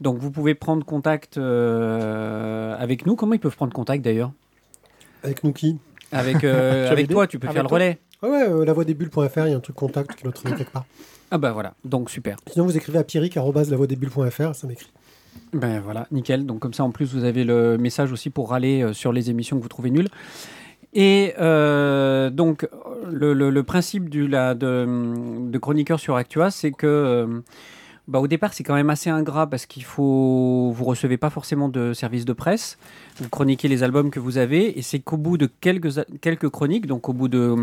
[0.00, 3.14] Donc vous pouvez prendre contact euh, avec nous.
[3.16, 4.32] Comment ils peuvent prendre contact d'ailleurs?
[5.22, 5.78] Avec nous qui?
[6.12, 7.14] Avec euh, Actua avec BD?
[7.14, 7.98] toi, tu peux Avec faire le relais.
[8.22, 10.84] Ouais, euh, lavoidesbulles.fr, il y a un truc contact qui trouver quelque part.
[11.30, 12.36] Ah bah voilà, donc super.
[12.50, 14.90] Sinon, vous écrivez à pierrick.lavoidesbulles.fr, ça m'écrit.
[15.52, 16.44] Ben voilà, nickel.
[16.44, 19.30] Donc comme ça, en plus, vous avez le message aussi pour râler euh, sur les
[19.30, 20.08] émissions que vous trouvez nulles.
[20.92, 22.68] Et euh, donc,
[23.08, 27.40] le, le- le principe du, la, de, de chroniqueur sur Actua, c'est que euh,
[28.10, 30.72] bah, au départ, c'est quand même assez ingrat parce qu'il faut.
[30.74, 32.76] Vous recevez pas forcément de service de presse.
[33.20, 34.76] Vous chroniquez les albums que vous avez.
[34.76, 37.54] Et c'est qu'au bout de quelques, quelques chroniques, donc au bout de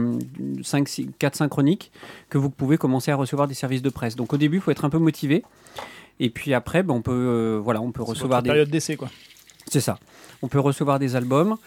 [0.61, 1.91] 4-5 chroniques,
[2.29, 4.15] que vous pouvez commencer à recevoir des services de presse.
[4.15, 5.43] Donc au début, il faut être un peu motivé.
[6.21, 9.09] Et puis après, bah, on peut, euh, voilà, on peut recevoir des, période d'essai, quoi.
[9.67, 9.99] c'est ça.
[10.41, 11.57] On peut recevoir des albums.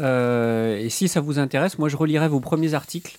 [0.00, 3.16] Euh, et si ça vous intéresse, moi je relirai vos premiers articles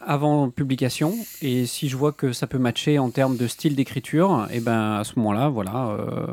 [0.00, 1.14] avant publication.
[1.42, 4.94] Et si je vois que ça peut matcher en termes de style d'écriture, et ben
[4.98, 5.88] à ce moment-là, voilà.
[5.98, 6.26] euh,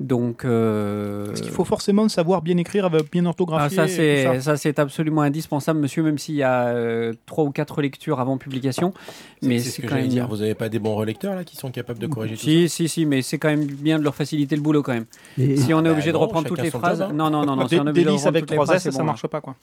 [0.00, 0.44] donc.
[0.44, 3.76] euh, Parce qu'il faut forcément savoir bien écrire, avec bien ah, orthographier.
[3.76, 7.44] ça, et tout c'est, ça, c'est absolument indispensable, monsieur, même s'il y a euh, trois
[7.44, 8.92] ou quatre lectures avant publication.
[9.40, 10.28] Mais c'est ce c'est que quand j'allais même dire.
[10.28, 12.88] Vous n'avez pas des bons relecteurs là qui sont capables de corriger tout Si, si,
[12.88, 15.06] si, mais c'est quand même bien de leur faciliter le boulot quand même.
[15.38, 16.98] Et, Si on est bah obligé de non, reprendre toutes les phrases.
[16.98, 17.14] job, hein.
[17.14, 17.68] Non, non, non, non.
[17.68, 19.06] si on est obligé de reprendre avec toutes les phrases, c'est ça bon, hein.
[19.06, 19.54] marche pas, quoi.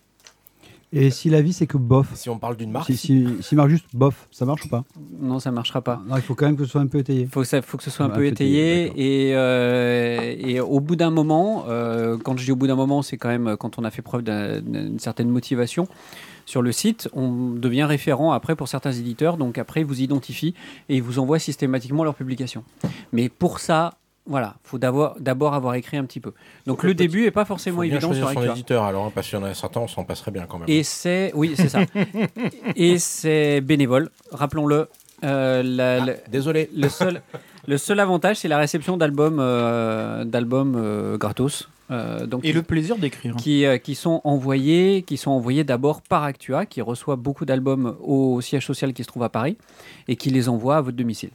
[0.93, 2.07] Et si la vie c'est que bof.
[2.15, 4.83] Si on parle d'une marque, si, si, marque juste bof, ça marche ou pas?
[5.19, 6.01] Non, ça marchera pas.
[6.07, 7.27] Non, il faut quand même que ce soit un peu étayé.
[7.31, 8.87] faut ça, faut que ce soit un Un peu peu étayé.
[8.87, 12.75] étayé, Et, euh, et au bout d'un moment, euh, quand je dis au bout d'un
[12.75, 15.87] moment, c'est quand même quand on a fait preuve d'un- d'une certaine motivation
[16.45, 19.37] sur le site, on devient référent après pour certains éditeurs.
[19.37, 20.53] Donc après, ils vous identifient
[20.89, 22.63] et ils vous envoient systématiquement leurs publications.
[23.13, 23.93] Mais pour ça,
[24.25, 26.33] voilà, faut d'abord d'abord avoir écrit un petit peu.
[26.67, 29.27] Donc le début est pas forcément faut bien évident sur son éditeur alors, hein, parce
[29.27, 30.69] qu'il y en a certains, on s'en passerait bien quand même.
[30.69, 31.81] Et c'est, oui, c'est ça.
[32.75, 34.87] et c'est bénévole, rappelons-le.
[35.23, 36.69] Euh, Ah, désolé.
[36.75, 37.21] le seul,
[37.67, 41.69] le seul avantage, c'est la réception d'albums, euh, d'albums euh, gratos.
[41.91, 43.35] Euh, donc Et le plaisir d'écrire.
[43.35, 47.97] qui, euh, qui sont envoyés, qui sont envoyés d'abord par Actua, qui reçoit beaucoup d'albums
[48.01, 49.57] au siège social qui se trouve à Paris
[50.07, 51.31] et qui les envoie à votre domicile.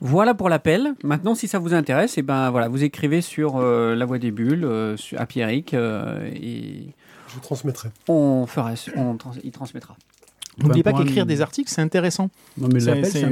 [0.00, 0.94] Voilà pour l'appel.
[1.02, 4.30] Maintenant, si ça vous intéresse, et ben voilà, vous écrivez sur euh, la voie des
[4.30, 6.86] bulles, euh, sur- à Pierrick, euh, et
[7.34, 7.88] Je transmettrai.
[8.08, 9.96] on fera, on trans- il transmettra.
[10.56, 12.30] N'oubliez pas qu'écrire des articles, c'est intéressant.
[12.58, 12.78] Non, mais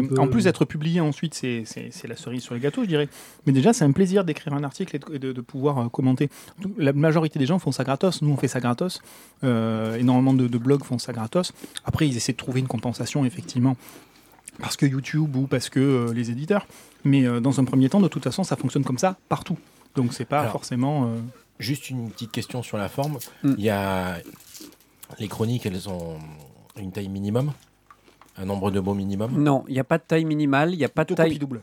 [0.08, 0.18] peu...
[0.18, 1.64] En plus d'être publié ensuite, c'est
[2.08, 3.08] la cerise sur le gâteau, je dirais.
[3.46, 5.88] Mais déjà, c'est un plaisir d'écrire un article et de, et de- de pouvoir euh,
[5.88, 6.30] commenter.
[6.78, 8.22] La majorité des gens font ça gratos.
[8.22, 9.00] Nous, on fait ça gratos.
[9.44, 11.52] Euh, énormément de, de blogs font ça gratos.
[11.84, 13.76] Après, ils essaient de trouver une compensation, effectivement,
[14.60, 16.66] parce que YouTube ou parce que euh, les éditeurs.
[17.04, 19.58] Mais euh, dans un premier temps, de toute façon, ça fonctionne comme ça partout.
[19.96, 21.04] Donc, c'est pas Alors, forcément.
[21.06, 21.18] euh,
[21.58, 23.18] Juste une petite question sur la forme.
[23.44, 23.54] Mm.
[23.58, 24.18] Il y a
[25.18, 26.18] les chroniques, elles ont
[26.80, 27.52] une taille minimum,
[28.38, 29.30] un nombre de mots minimum?
[29.40, 31.60] Non, il n'y a pas de taille minimale, il n'y a pas de taille doubles.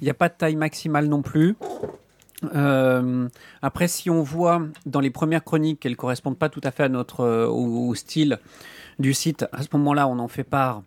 [0.00, 1.54] Il n'y a pas de taille maximale non plus.
[2.54, 3.28] Euh,
[3.62, 6.84] après, si on voit dans les premières chroniques qu'elles ne correspondent pas tout à fait
[6.84, 8.38] à notre, euh, au, au style
[8.98, 10.82] du site, à ce moment-là, on en fait part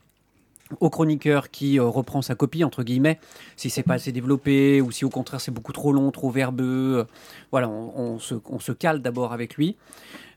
[0.79, 3.19] au chroniqueur qui euh, reprend sa copie, entre guillemets,
[3.55, 6.97] si c'est pas assez développé ou si au contraire c'est beaucoup trop long, trop verbeux.
[6.99, 7.03] euh,
[7.51, 9.75] voilà, on, on se, on se cale d'abord avec lui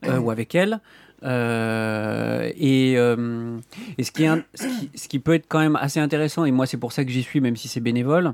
[0.05, 0.81] euh, ou avec elle.
[1.25, 3.59] Euh, et euh,
[3.99, 6.45] et ce, qui est un- ce, qui, ce qui peut être quand même assez intéressant,
[6.45, 8.33] et moi c'est pour ça que j'y suis, même si c'est bénévole,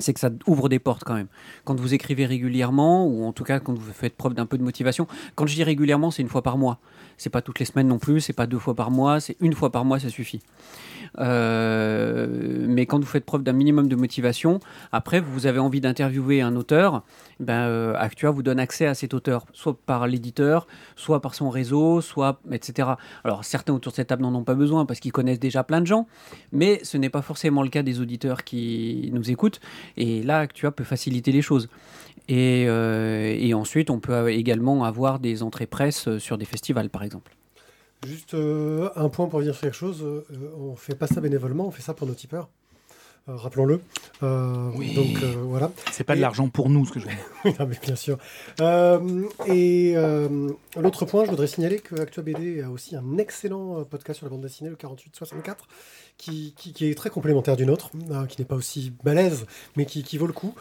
[0.00, 1.28] c'est que ça ouvre des portes quand même.
[1.64, 4.62] Quand vous écrivez régulièrement, ou en tout cas quand vous faites preuve d'un peu de
[4.62, 6.78] motivation, quand je dis régulièrement, c'est une fois par mois.
[7.16, 9.52] C'est pas toutes les semaines non plus, c'est pas deux fois par mois, c'est une
[9.52, 10.40] fois par mois, ça suffit.
[11.18, 14.60] Euh, mais quand vous faites preuve d'un minimum de motivation,
[14.92, 17.02] après vous avez envie d'interviewer un auteur,
[17.40, 21.50] ben, euh, Actua vous donne accès à cet auteur, soit par l'éditeur, soit par son
[21.50, 22.90] réseau, soit etc.
[23.24, 25.80] Alors certains autour de cette table n'en ont pas besoin parce qu'ils connaissent déjà plein
[25.80, 26.06] de gens,
[26.52, 29.60] mais ce n'est pas forcément le cas des auditeurs qui nous écoutent.
[29.96, 31.68] Et là, Actua peut faciliter les choses.
[32.28, 37.34] Et, euh, ensuite, on peut également avoir des entrées presse sur des festivals, par exemple.
[38.06, 40.02] Juste euh, un point pour dire sur quelque chose.
[40.02, 40.24] euh,
[40.58, 42.48] on fait pas ça bénévolement, on fait ça pour nos tipeurs.
[43.30, 43.80] Euh, Rappelons-le.
[44.22, 44.94] Euh, Oui.
[44.94, 45.70] Donc euh, voilà.
[45.92, 47.12] C'est pas de l'argent pour nous, ce que je veux
[47.52, 47.66] dire.
[47.82, 48.18] Bien sûr.
[49.46, 49.94] Et
[50.76, 54.30] l'autre point, je voudrais signaler que Actua BD a aussi un excellent podcast sur la
[54.30, 55.56] bande dessinée, le 48-64,
[56.18, 59.86] qui, qui, qui est très complémentaire du nôtre, euh, qui n'est pas aussi balèze, mais
[59.86, 60.54] qui, qui vaut le coup.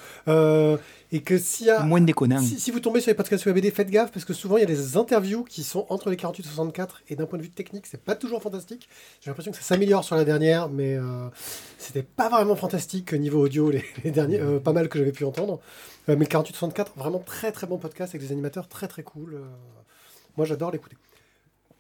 [1.12, 1.82] Et que s'il y a...
[1.84, 2.40] Moins de déconnants.
[2.40, 4.58] Si, si vous tombez sur les podcasts sur la BD, faites gaffe parce que souvent
[4.58, 7.40] il y a des interviews qui sont entre les 48 et 64 et d'un point
[7.40, 8.88] de vue technique, c'est pas toujours fantastique.
[9.20, 11.28] J'ai l'impression que ça s'améliore sur la dernière, mais euh,
[11.80, 15.24] c'était pas vraiment fantastique niveau audio les, les derniers, euh, pas mal que j'avais pu
[15.26, 15.60] entendre.
[16.10, 19.04] Euh, mais le 48 64, vraiment très très bon podcast avec des animateurs très très
[19.04, 19.34] cool.
[19.36, 19.40] euh,
[20.38, 20.98] moi j'adore l'écouter.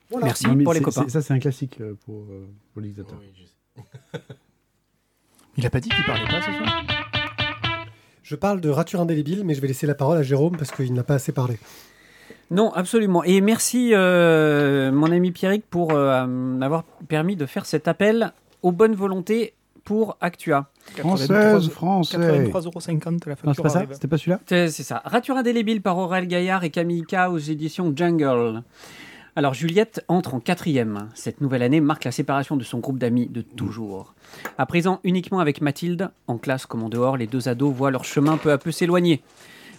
[0.09, 0.25] Voilà.
[0.27, 1.07] Merci Non, pour les c'est- copains.
[1.07, 2.89] Ça, c'est un classique euh, pour, euh, pour les.
[2.89, 3.83] Oui.
[5.57, 6.83] Il a pas dit qu'il parlait pas ce soir?
[8.23, 10.93] Je parle de rature indélébile, mais je vais laisser la parole à Jérôme parce qu'il
[10.93, 11.57] n'a pas assez parlé.
[12.51, 13.23] Non, absolument.
[13.23, 18.71] Et merci, euh, mon ami Pierrick, pour euh, m'avoir permis de faire cet appel aux
[18.71, 19.53] bonnes volontés
[19.89, 20.69] pour Actua.
[20.97, 22.15] Française, français.
[22.19, 23.85] 83,50€ la Non, c'est facture pas ça.
[23.91, 25.01] C'était pas celui-là C'est c'est ça.
[25.03, 28.61] Rature indélébile par Aurel Gaillard et Camille K aux éditions Jungle.
[29.35, 31.09] Alors Juliette entre en quatrième.
[31.15, 34.13] Cette nouvelle année marque la séparation de son groupe d'amis de toujours.
[34.59, 38.05] À présent uniquement avec Mathilde, en classe comme en dehors, les deux ados voient leur
[38.05, 39.23] chemin peu à peu s'éloigner.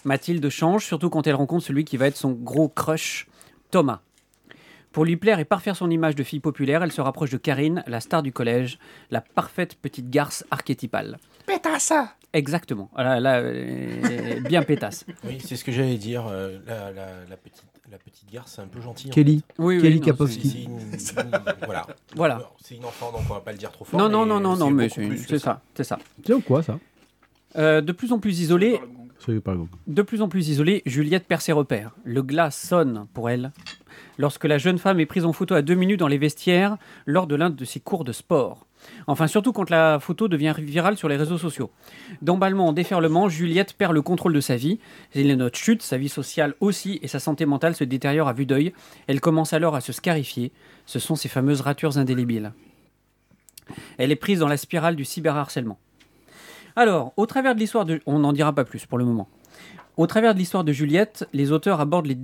[0.05, 3.29] Mathilde change, surtout quand elle rencontre celui qui va être son gros crush,
[3.71, 4.01] Thomas.
[4.93, 7.85] Pour lui plaire et parfaire son image de fille populaire, elle se rapproche de Karine,
[7.87, 8.79] la star du collège,
[9.11, 11.19] la parfaite petite garce archétypale.
[11.47, 11.93] Pétasse
[12.33, 12.91] Exactement.
[12.97, 15.05] Là, là, euh, bien pétasse.
[15.25, 16.27] Oui, c'est ce que j'allais dire.
[16.29, 19.11] euh, la, la, la petite, la petite garce, c'est un peu gentil.
[19.11, 19.43] Kelly.
[19.59, 20.69] Oui, oui, Kelly non, Kapowski.
[20.93, 21.87] C'est c'est une, une- voilà.
[22.15, 22.41] Voilà.
[22.63, 23.99] C'est une enfant, donc on va pas le dire trop fort.
[23.99, 25.99] Non, non, non, non, c'est non, mais c'est ça, c'est ça.
[26.25, 26.79] C'est ou quoi ça?
[27.57, 28.81] Euh, de plus en plus isolée,
[29.19, 29.77] Soyez pas exemple.
[29.87, 31.95] De plus en plus isolée, Juliette perd ses repères.
[32.05, 33.53] Le glas sonne pour elle
[34.21, 37.27] lorsque la jeune femme est prise en photo à deux minutes dans les vestiaires lors
[37.27, 38.67] de l'un de ses cours de sport.
[39.07, 41.71] Enfin, surtout quand la photo devient virale sur les réseaux sociaux.
[42.21, 44.79] D'emballement en déferlement, Juliette perd le contrôle de sa vie.
[45.15, 48.47] Les notes chutent, sa vie sociale aussi, et sa santé mentale se détériore à vue
[48.47, 48.75] d'œil.
[49.07, 50.53] Elle commence alors à se scarifier.
[50.85, 52.53] Ce sont ces fameuses ratures indélébiles.
[53.97, 55.79] Elle est prise dans la spirale du cyberharcèlement.
[56.77, 58.01] Alors, au travers de l'histoire de...
[58.05, 59.29] On n'en dira pas plus pour le moment.
[59.97, 62.19] Au travers de l'histoire de Juliette, les auteurs abordent, les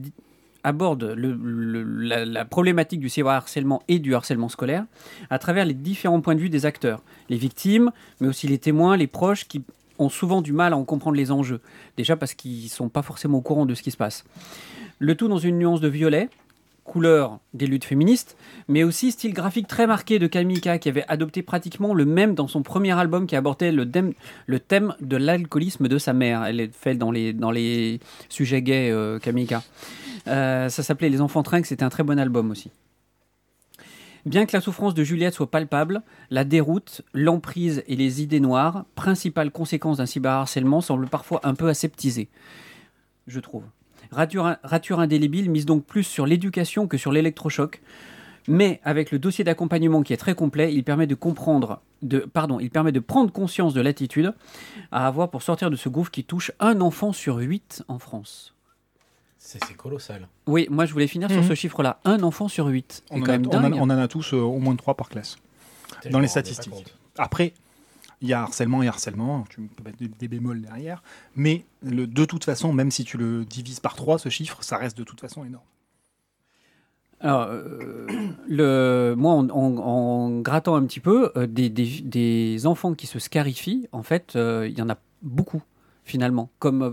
[0.72, 4.84] le- la, problématique du cyberharcèlement et du harcèlement scolaire
[5.30, 8.96] à travers les différents points de vue des acteurs, les victimes, mais aussi les témoins,
[8.96, 9.62] les proches qui
[9.98, 11.60] ont souvent du mal à en comprendre les enjeux,
[11.96, 14.24] déjà parce qu'ils ne sont pas forcément au courant de ce qui se passe.
[14.98, 16.28] Le tout dans une nuance de violet,
[16.84, 18.36] couleur des luttes féministes,
[18.68, 22.46] mais aussi style graphique très marqué de Kamika qui avait adopté pratiquement le même dans
[22.46, 24.12] son premier album qui abordait le, thème-
[24.46, 26.44] le thème de l'alcoolisme de sa mère.
[26.44, 27.98] Elle est faite dans les, dans les
[28.28, 29.62] sujets gays, euh, Kamika.
[30.28, 32.70] Euh, ça s'appelait Les Enfants Trinques, c'était un très bon album aussi.
[34.26, 38.84] Bien que la souffrance de Juliette soit palpable, la déroute, l'emprise et les idées noires,
[38.96, 42.28] principales conséquences d'un cyberharcèlement, semblent parfois un peu aseptisées,
[43.28, 43.62] je trouve.
[44.10, 47.80] Rature, indélébile mise donc plus sur l'éducation que sur l'électrochoc,
[48.48, 51.80] mais avec le dossier d'accompagnement qui est très complet, il permet de comprendre,
[52.32, 54.34] pardon, il permet de prendre conscience de l'attitude
[54.90, 58.55] à avoir pour sortir de ce gouffre qui touche un enfant sur huit en France.
[59.48, 60.26] C'est colossal.
[60.48, 61.36] Oui, moi je voulais finir Mhm.
[61.36, 62.00] sur ce chiffre-là.
[62.04, 63.04] Un enfant sur huit.
[63.10, 63.74] On, en quand a, même on en a- dingue.
[63.80, 65.36] on en a tous euh, au moins trois par classe.
[66.10, 66.94] Dans les statistiques.
[67.16, 67.54] Après,
[68.20, 71.02] il y a harcèlement et harcèlement, tu peux mettre des, bémols derrière,
[71.36, 74.78] mais le, de toute façon, même si tu le divises par 3, ce chiffre, ça
[74.78, 75.64] reste de toute façon énorme.
[77.20, 78.06] Alors, euh,
[78.48, 83.06] le, moi, en, en- en grattant un petit peu, euh, des, des- des enfants qui
[83.06, 85.62] se scarifient, en fait, euh, il y en a beaucoup,
[86.04, 86.90] finalement, comme euh,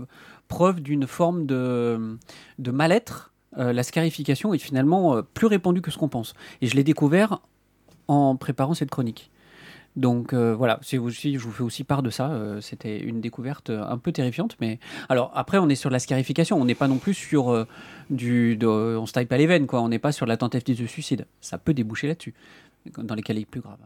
[0.48, 2.18] preuve d'une forme de,
[2.58, 3.32] mal-être.
[3.58, 6.34] euh, la scarification est finalement euh, plus répandue que ce qu'on pense.
[6.60, 7.40] Et je l'ai découvert
[8.08, 9.30] en préparant cette chronique.
[9.96, 12.36] Donc euh, voilà, aussi, je vous fais aussi part de ça.
[12.60, 16.64] C'était une découverte un peu terrifiante, mais alors après on est sur la scarification, on
[16.64, 17.64] n'est pas non plus sur euh,
[18.10, 19.80] du, de- on se taille pas les veines quoi.
[19.80, 21.26] On n'est pas sur la tentative de suicide.
[21.40, 22.34] Ça peut déboucher là-dessus,
[22.98, 23.78] dans les cas les plus graves.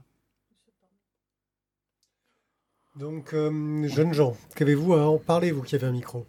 [2.97, 6.27] Donc, jeunes gens, qu'avez-vous à en parler, vous qui avez un micro?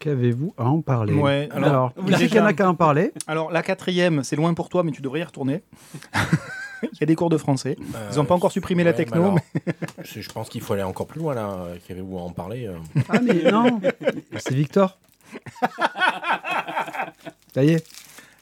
[0.00, 2.74] Qu'avez-vous à en parler Ouais, Alors, alors, qui c'est qu'il y en a qu'à en
[2.74, 3.12] parler?
[3.26, 5.62] Alors, la quatrième, c'est loin pour toi, mais tu devrais y retourner.
[6.82, 7.76] il y a des cours de français.
[7.78, 9.42] Ils n'ont Euh, pas encore supprimé la techno, mais
[10.02, 11.66] je je pense qu'il faut aller encore plus loin là.
[11.86, 12.76] Qu'avez-vous à en parler euh?
[13.10, 13.78] Ah mais non
[14.38, 14.98] C'est Victor.
[17.54, 17.84] Ça y est.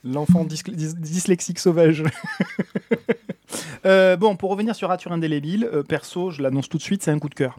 [0.04, 2.04] l'enfant dys- dys- dyslexique sauvage.
[3.86, 7.12] Euh, bon, pour revenir sur Rature Indélébile, euh, perso, je l'annonce tout de suite, c'est
[7.12, 7.56] un coup de cœur.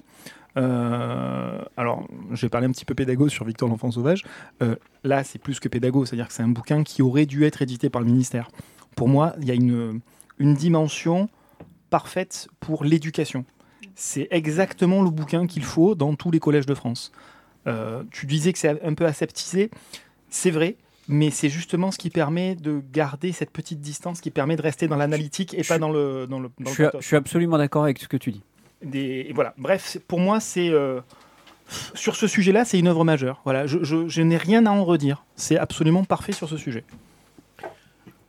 [0.57, 4.23] Euh, alors, je vais parler un petit peu pédago sur Victor l'enfant sauvage.
[4.61, 7.61] Euh, là, c'est plus que pédago, c'est-à-dire que c'est un bouquin qui aurait dû être
[7.61, 8.49] édité par le ministère.
[8.95, 10.01] Pour moi, il y a une,
[10.39, 11.29] une dimension
[11.89, 13.45] parfaite pour l'éducation.
[13.95, 17.11] C'est exactement le bouquin qu'il faut dans tous les collèges de France.
[17.67, 19.69] Euh, tu disais que c'est un peu aseptisé,
[20.29, 24.55] c'est vrai, mais c'est justement ce qui permet de garder cette petite distance, qui permet
[24.55, 26.49] de rester dans l'analytique et Je pas dans le dans le.
[26.59, 28.43] dans Je le suis, je suis absolument d'accord avec ce que tu dis.
[28.93, 29.53] Et voilà.
[29.57, 31.01] Bref, pour moi, c'est euh,
[31.93, 33.41] sur ce sujet-là, c'est une œuvre majeure.
[33.43, 35.23] Voilà, je, n'ai rien à en redire.
[35.35, 36.83] C'est absolument parfait sur ce sujet.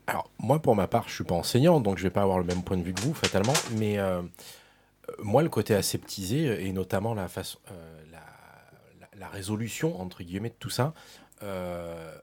[0.07, 2.45] Alors, moi, pour ma part, je suis pas enseignant, donc je vais pas avoir le
[2.45, 3.53] même point de vue que vous, fatalement.
[3.77, 4.23] Mais euh,
[5.23, 7.27] moi, le côté aseptisé, et notamment euh,
[8.11, 8.19] la-
[9.19, 10.95] la résolution, entre guillemets, de tout ça,
[11.43, 12.15] euh,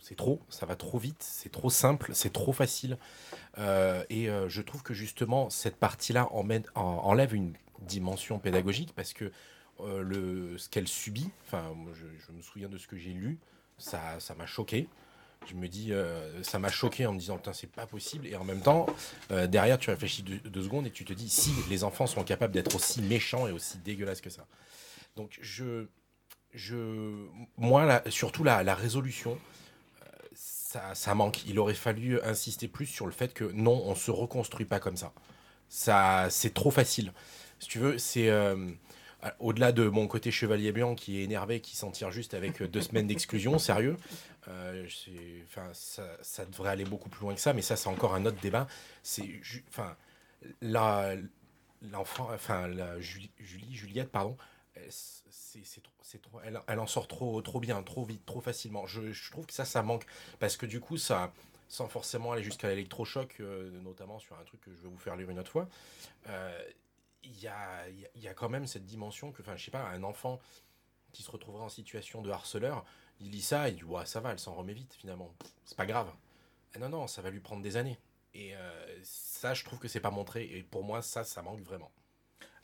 [0.00, 2.98] c'est trop, ça va trop vite, c'est trop simple, c'est trop facile.
[3.58, 6.28] Euh, et euh, je trouve que justement, cette partie-là
[6.74, 9.32] enlève une dimension pédagogique parce que
[9.78, 13.38] ce qu'elle subit, enfin, je, me souviens de ce que j'ai lu,
[13.78, 14.88] ça m'a choqué.
[15.48, 15.92] Je me dis,
[16.42, 18.26] ça m'a choqué en me disant, putain, c'est pas possible.
[18.28, 18.86] Et en même temps,
[19.48, 22.52] derrière, tu réfléchis deux, deux secondes et tu te dis, si les enfants sont capables
[22.52, 24.46] d'être aussi méchants et aussi dégueulasses que ça.
[25.16, 25.86] Donc, je,
[26.52, 29.38] je, moi, surtout la, résolution,
[30.02, 31.44] euh, ça, ça manque.
[31.46, 34.96] Il aurait fallu insister plus sur le fait que non, on se reconstruit pas comme
[34.96, 35.12] ça.
[35.68, 37.12] Ça, c'est trop facile.
[37.58, 38.70] Si tu veux, c'est euh,
[39.38, 42.82] au-delà de mon côté chevalier blanc qui est énervé, qui s'en tire juste avec deux
[42.82, 43.96] semaines d'exclusion, sérieux.
[44.48, 44.86] euh,
[45.72, 48.66] ça, devrait aller beaucoup plus loin que ça, mais ça, c'est encore un autre débat.
[49.02, 49.96] C'est, enfin,
[51.90, 53.30] l'enfant, enfin, la Julie-
[53.70, 54.36] Juliette, pardon.
[54.90, 58.86] C'est, trop, elle, en sort trop, trop bien, trop vite, trop facilement.
[58.86, 60.06] Je, trouve que ça, ça manque
[60.40, 61.32] parce que du coup, ça,
[61.68, 65.16] sans forcément aller jusqu'à l'électrochoc, euh, notamment sur un truc que je vais vous faire
[65.16, 65.68] lire une autre fois,
[66.28, 66.64] euh,
[67.22, 70.40] il y a quand même cette dimension que, enfin, je sais pas, un enfant
[71.12, 72.84] qui se retrouverait en situation de harceleur,
[73.20, 75.32] il lit ça, il dit ouais, ça va, elle s'en remet vite finalement,
[75.64, 76.10] c'est pas grave.
[76.74, 77.98] Ah non, non, ça va lui prendre des années.
[78.34, 80.44] Et euh, ça, je trouve que c'est pas montré.
[80.44, 81.90] Et pour moi, ça, ça manque vraiment.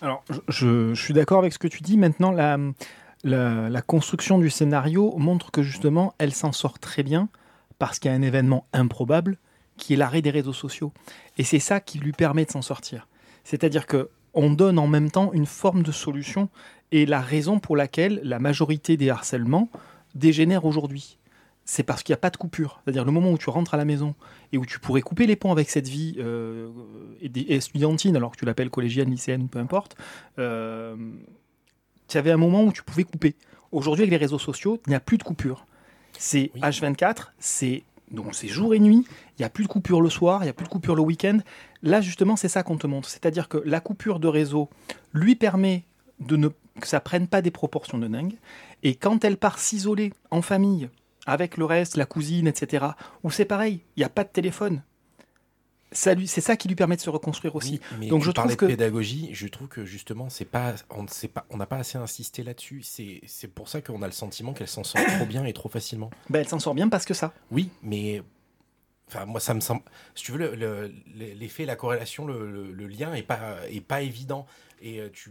[0.01, 1.97] Alors, je, suis d'accord avec ce que tu dis.
[1.97, 7.29] Maintenant, la construction du scénario montre que justement, elle s'en sort très bien
[7.79, 9.39] parce qu'il y a un événement improbable
[9.77, 10.93] qui est l'arrêt des réseaux sociaux.
[11.37, 13.07] Et c'est ça qui lui permet de s'en sortir.
[13.45, 16.49] C'est-à-dire que on donne en même temps une forme de solution
[16.93, 19.69] et la raison pour laquelle la majorité des harcèlements
[20.15, 21.19] dégénèrent aujourd'hui.
[21.71, 22.81] C'est parce qu'il n'y a pas de coupure.
[22.83, 24.15] C'est-à-dire le moment où tu rentres à la maison
[24.53, 26.71] et où tu pourrais couper les ponts avec cette vie euh,
[28.15, 29.95] alors que tu l'appelles collégienne, lycéenne ou peu importe,
[30.39, 30.97] euh,
[32.09, 33.35] tu avais un moment où tu pouvais couper.
[33.71, 35.67] Aujourd'hui, avec les réseaux sociaux, il n'y a plus de coupure.
[36.17, 36.63] C'est Oui.
[36.63, 39.05] H24, c'est donc c'est jour et nuit.
[39.39, 41.03] Il n'y a plus de coupure le soir, il n'y a plus de coupure le
[41.03, 41.37] week-end.
[41.83, 43.11] Là, justement, c'est ça qu'on te montre.
[43.11, 44.71] C'est-à-dire que la coupure de réseau
[45.13, 45.85] lui permet
[46.19, 46.49] de ne
[46.81, 48.39] que ça prenne pas des proportions de dingue.
[48.83, 50.89] Et quand elle part s'isoler en famille,
[51.29, 52.87] avec le reste, la cousine, etc.,
[53.23, 54.83] où c'est pareil, il n'y a pas de téléphone.
[55.91, 57.81] Ça C'est ça qui lui permet de se reconstruire aussi.
[57.93, 61.03] Oui, mais Donc, je trouve de que- pédagogie, je trouve que justement, c'est pas, on
[61.03, 62.83] ne sait pas, on n'a pas assez insisté là-dessus.
[62.83, 66.11] C'est, pour ça qu'on a le sentiment qu'elle s'en sort trop bien et trop facilement.
[66.31, 67.33] Ben, elle s'en sort bien parce que ça.
[67.51, 68.23] Oui, mais
[69.07, 69.81] enfin moi ça me semble
[70.14, 74.03] si tu veux le- le- l'effet la corrélation le, le- lien est pas est pas
[74.03, 74.45] évident
[74.83, 75.31] et euh, tu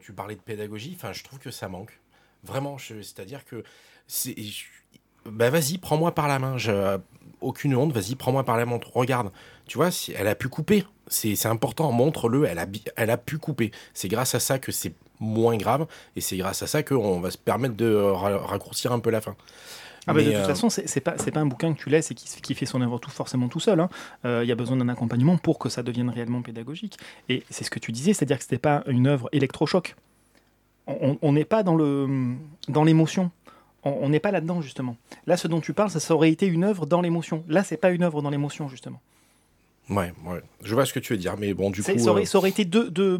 [0.00, 2.00] tu parlais de pédagogie enfin je trouve que ça manque
[2.42, 3.62] vraiment c'est-à-dire que
[4.08, 4.34] c'est
[5.30, 6.98] bah vas-y prends-moi par la main je,
[7.40, 9.30] aucune honte vas-y prends-moi par la main regarde
[9.66, 13.16] tu vois si elle a pu couper c'est important montre-le elle a bi- elle a
[13.16, 15.86] pu couper c'est grâce à ça que c'est moins grave
[16.16, 19.20] et c'est grâce à ça qu'on va se permettre de ra- raccourcir un peu la
[19.20, 19.34] fin
[20.06, 22.14] Ah bah, de toute euh, façon, c'est pas, pas un bouquin que tu laisses et
[22.14, 23.80] qui, qui fait son œuvre tout forcément tout seul.
[23.80, 23.88] hein.
[24.24, 26.96] Euh, Il y a besoin d'un accompagnement pour que ça devienne réellement pédagogique.
[27.28, 29.96] Et c'est ce que tu disais, c'est-à-dire que c'était pas une œuvre électrochoc.
[30.86, 32.06] On- On n'est pas dans le
[32.68, 33.30] dans l'émotion.
[33.86, 34.96] On n'est pas là-dedans justement.
[35.26, 37.44] Là, ce dont tu parles, ça, ça aurait été une œuvre dans l'émotion.
[37.48, 39.00] Là, c'est pas une œuvre dans l'émotion justement.
[39.88, 40.40] Ouais, ouais.
[40.64, 41.96] Je vois ce que tu veux dire, mais bon, du coup.
[41.96, 43.18] ça, aurait, euh, ça aurait été deux, deux,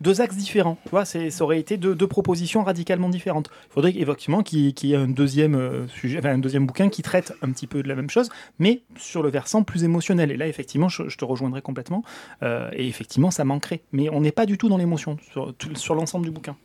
[0.00, 0.76] deux axes différents.
[0.82, 3.50] Tu vois, ça aurait été deux, deux propositions radicalement différentes.
[3.70, 7.02] Il faudrait effectivement qu'il y ait un deuxième, euh, sujet, enfin, un deuxième bouquin qui
[7.02, 10.32] traite un petit peu de la même chose, mais sur le versant plus émotionnel.
[10.32, 12.02] Et là, effectivement, je, je te rejoindrai complètement.
[12.42, 13.82] Euh, et effectivement, ça manquerait.
[13.92, 15.18] Mais on n'est pas du tout dans l'émotion
[15.76, 16.56] sur l'ensemble du bouquin.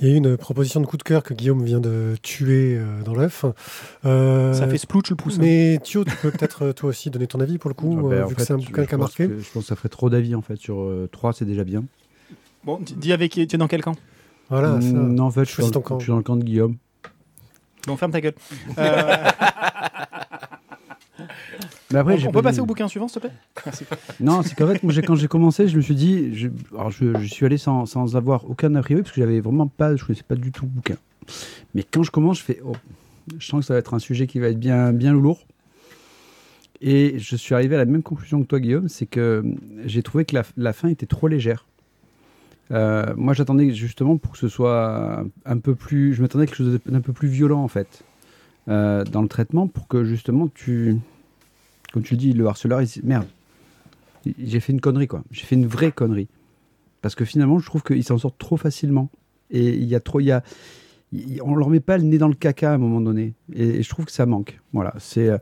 [0.00, 2.76] Il y a eu une proposition de coup de cœur que Guillaume vient de tuer
[2.78, 3.44] euh, dans l'œuf.
[4.06, 5.34] Euh, Ça fait splouch le pouce.
[5.34, 5.42] hein.
[5.42, 8.08] Mais Thio, tu peux peut-être euh, toi aussi donner ton avis pour le coup, Ah,
[8.08, 9.28] bah, en vu que fait, c'est un je- bouquin qui a pense marqué.
[9.28, 10.56] que- je pense que ça ferait trop d'avis en fait.
[10.56, 11.84] Sur 3, c'est déjà bien.
[12.64, 13.94] Bon, dis- avec qui tu es dans quel camp?
[14.48, 14.86] Voilà, ça.
[14.88, 15.98] Mm, non, en fait, je suis, dans, ton camp.
[15.98, 16.76] je suis dans le camp de Guillaume.
[17.86, 18.34] Bon, ferme ta gueule.
[18.78, 19.14] Euh,
[21.92, 23.84] Mais après, on peut passer au bouquin suivant, s'il te plaît Merci.
[24.20, 27.18] Non, c'est qu'en fait, moi, quand j'ai commencé, je me suis dit, je, alors je,
[27.18, 30.04] je suis allé sans, sans avoir aucun a priori parce que j'avais vraiment pas, je
[30.04, 30.96] connaissais pas du tout le bouquin.
[31.74, 32.76] Mais quand je commence, je fais, oh,
[33.38, 35.46] je sens que ça va être un sujet qui va être bien, bien lourd.
[36.80, 39.44] Et je suis arrivé à la même conclusion que toi, Guillaume, c'est que
[39.84, 41.66] j'ai trouvé que la, la fin était trop légère.
[42.70, 46.56] Euh, moi, j'attendais justement pour que ce soit un peu plus, je m'attendais à quelque
[46.56, 48.04] chose d'un peu plus violent en fait
[48.68, 50.96] euh, dans le traitement pour que justement tu,
[51.92, 53.26] comme tu le dis, le harceleur, il se- merde,
[54.38, 55.22] j'ai fait une connerie quoi.
[55.30, 56.28] J'ai fait une vraie connerie.
[57.02, 59.10] Parce que finalement, je trouve qu'ils s'en sortent trop facilement.
[59.50, 60.42] Et il y a trop, il y a,
[61.42, 63.34] on leur met pas le nez dans le caca à un moment donné.
[63.54, 64.60] Et, je trouve que ça manque.
[64.72, 65.28] Voilà, c'est.
[65.28, 65.38] euh,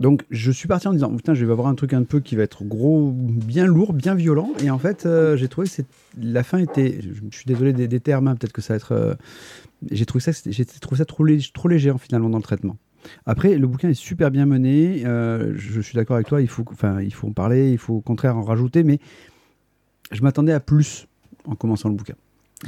[0.00, 2.36] Donc, je suis parti en disant, putain, je vais avoir un truc un peu qui
[2.36, 4.50] va être gros, bien lourd, bien violent.
[4.62, 5.82] Et en fait, euh, j'ai trouvé que
[6.20, 7.00] la fin était.
[7.00, 8.92] Je suis désolé des, termes, hein, peut-être que ça va être.
[8.92, 9.14] euh,
[9.90, 12.76] j'ai trouvé ça, j'ai trouvé ça trop, trop léger finalement dans le traitement.
[13.26, 15.02] Après, le bouquin est super bien mené.
[15.04, 16.40] euh, je suis d'accord avec toi.
[16.40, 17.72] Il faut, enfin, il faut en parler.
[17.72, 18.82] Il faut au contraire en rajouter.
[18.84, 18.98] Mais
[20.10, 21.06] je m'attendais à plus
[21.46, 22.14] en commençant le bouquin.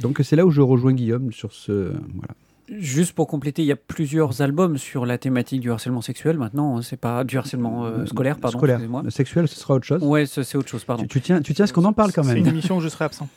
[0.03, 1.93] Donc c'est là où je rejoins Guillaume sur ce.
[2.15, 2.35] Voilà.
[2.79, 6.79] Juste pour compléter, il y a plusieurs albums sur la thématique du harcèlement sexuel maintenant.
[6.79, 8.57] hein, C'est pas du harcèlement euh, scolaire, pardon.
[8.59, 8.81] Scolaire.
[9.11, 10.03] sexuel, ce sera autre chose.
[10.03, 11.03] Ouais, c'est autre chose, pardon.
[11.03, 12.39] Tu, tu tiens, tu tiens à ce qu'on en parle quand C'est même.
[12.39, 13.29] une émission où je serai absent.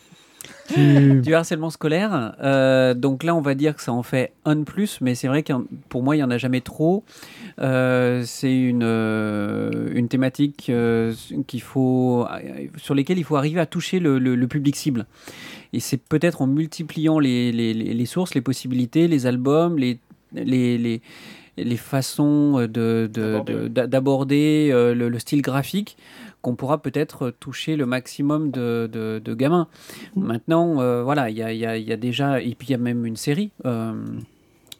[1.21, 2.35] Du harcèlement scolaire.
[2.41, 5.27] Euh, donc là, on va dire que ça en fait un de plus, mais c'est
[5.27, 5.53] vrai que
[5.89, 7.03] pour moi, il n'y en a jamais trop.
[7.59, 11.13] Euh, c'est une, euh, une thématique euh,
[11.47, 12.25] qu'il faut,
[12.77, 15.05] sur lesquelles il faut arriver à toucher le, le- le public cible.
[15.73, 19.99] Et c'est peut-être en multipliant les, les- les- les sources, les possibilités, les albums, les,
[20.33, 21.01] les, les,
[21.57, 25.97] les façons de- de- D'aborder, de- d'aborder euh, le style graphique
[26.41, 29.67] qu'on pourra peut-être toucher le maximum de, de- gamins.
[30.15, 33.51] Maintenant, euh, voilà, il y a, déjà, et puis il y a même une série,
[33.65, 33.93] euh,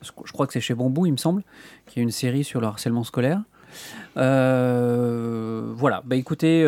[0.02, 1.42] je crois que c'est chez Bambou, il me semble,
[1.86, 3.42] qui a une série sur le harcèlement scolaire.
[4.16, 6.66] Euh, voilà, bah écoutez,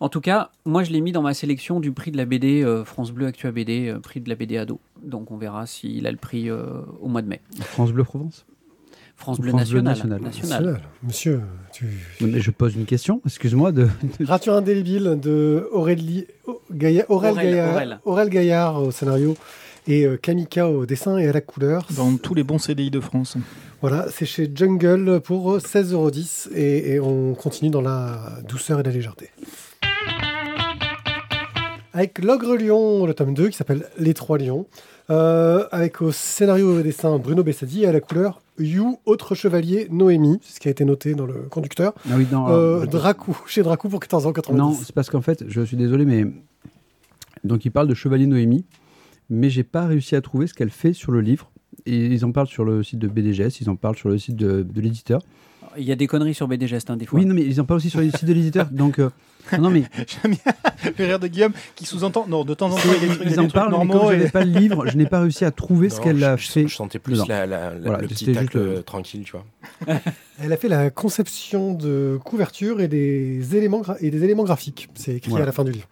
[0.00, 2.64] en tout cas, moi je l'ai mis dans ma sélection du prix de la BD
[2.84, 4.80] France Bleu Actua BD, prix de la BD ado.
[5.02, 7.40] Donc on verra s'il a le prix au mois de mai.
[7.60, 8.44] France Bleu Provence?
[9.18, 10.20] France Bleu France Bleu National.
[10.22, 10.48] National.
[10.62, 10.80] National.
[11.02, 11.40] Monsieur,
[11.72, 11.84] tu...
[12.20, 13.88] Non, mais je pose une question, excuse-moi de.
[14.24, 16.26] Rature indélébile de Aurélie...
[16.72, 17.98] Gaïa- Aurel Aurel, Gaillard, Aurel.
[18.04, 19.36] Aurel Gaillard au scénario
[19.88, 21.86] et euh, Kamika au dessin et à la couleur.
[21.96, 23.36] Dans tous les bons CDI de France.
[23.80, 28.90] Voilà, c'est chez Jungle pour 16,10€ et, et on continue dans la douceur et la
[28.92, 29.30] légèreté.
[31.92, 34.66] Avec L'Ogre Lion, le tome 2 qui s'appelle Les Trois Lions,
[35.10, 39.34] euh, avec au scénario et au dessin Bruno Bessadi et à la couleur You, autre
[39.34, 41.94] chevalier, Noémie, c'est ce qui a été noté dans le conducteur.
[42.10, 42.48] Ah oui, non.
[42.48, 44.54] Euh, euh, Dracou, chez Dracou pour 14,90€.
[44.54, 46.26] Non, c'est parce qu'en fait, je suis désolé, mais.
[47.44, 48.64] Donc, il parle de Chevalier Noémie,
[49.30, 51.50] mais j'ai pas réussi à trouver ce qu'elle fait sur le livre.
[51.86, 54.36] Et ils en parlent sur le site de BDGS, ils en parlent sur le site
[54.36, 55.22] de, de l'éditeur.
[55.78, 57.18] Il y a des conneries sur BDGest, hein, des fois.
[57.18, 58.66] Oui, non, mais ils en parlent aussi sur le site de l'éditeur.
[58.72, 59.10] Donc, euh,
[59.58, 59.84] non, mais
[60.22, 60.52] J'aime bien
[60.98, 62.26] le rire de Guillaume qui sous-entend.
[62.28, 63.38] Non, de temps en temps, il y a des trucs, il y a ils des
[63.38, 65.88] en parlent, mais comme et- j'avais pas le livre, je n'ai pas réussi à trouver
[65.90, 66.68] ce qu'elle je- a je, fait.
[66.68, 69.44] Je sentais plus la, la- la- Voilà, le petit tacle juste, tranquille, tu vois.
[70.42, 74.88] Elle a fait la conception de couverture et des éléments, gra- et des éléments graphiques.
[74.94, 75.44] C'est écrit Voilà.
[75.44, 75.88] à la fin du livre.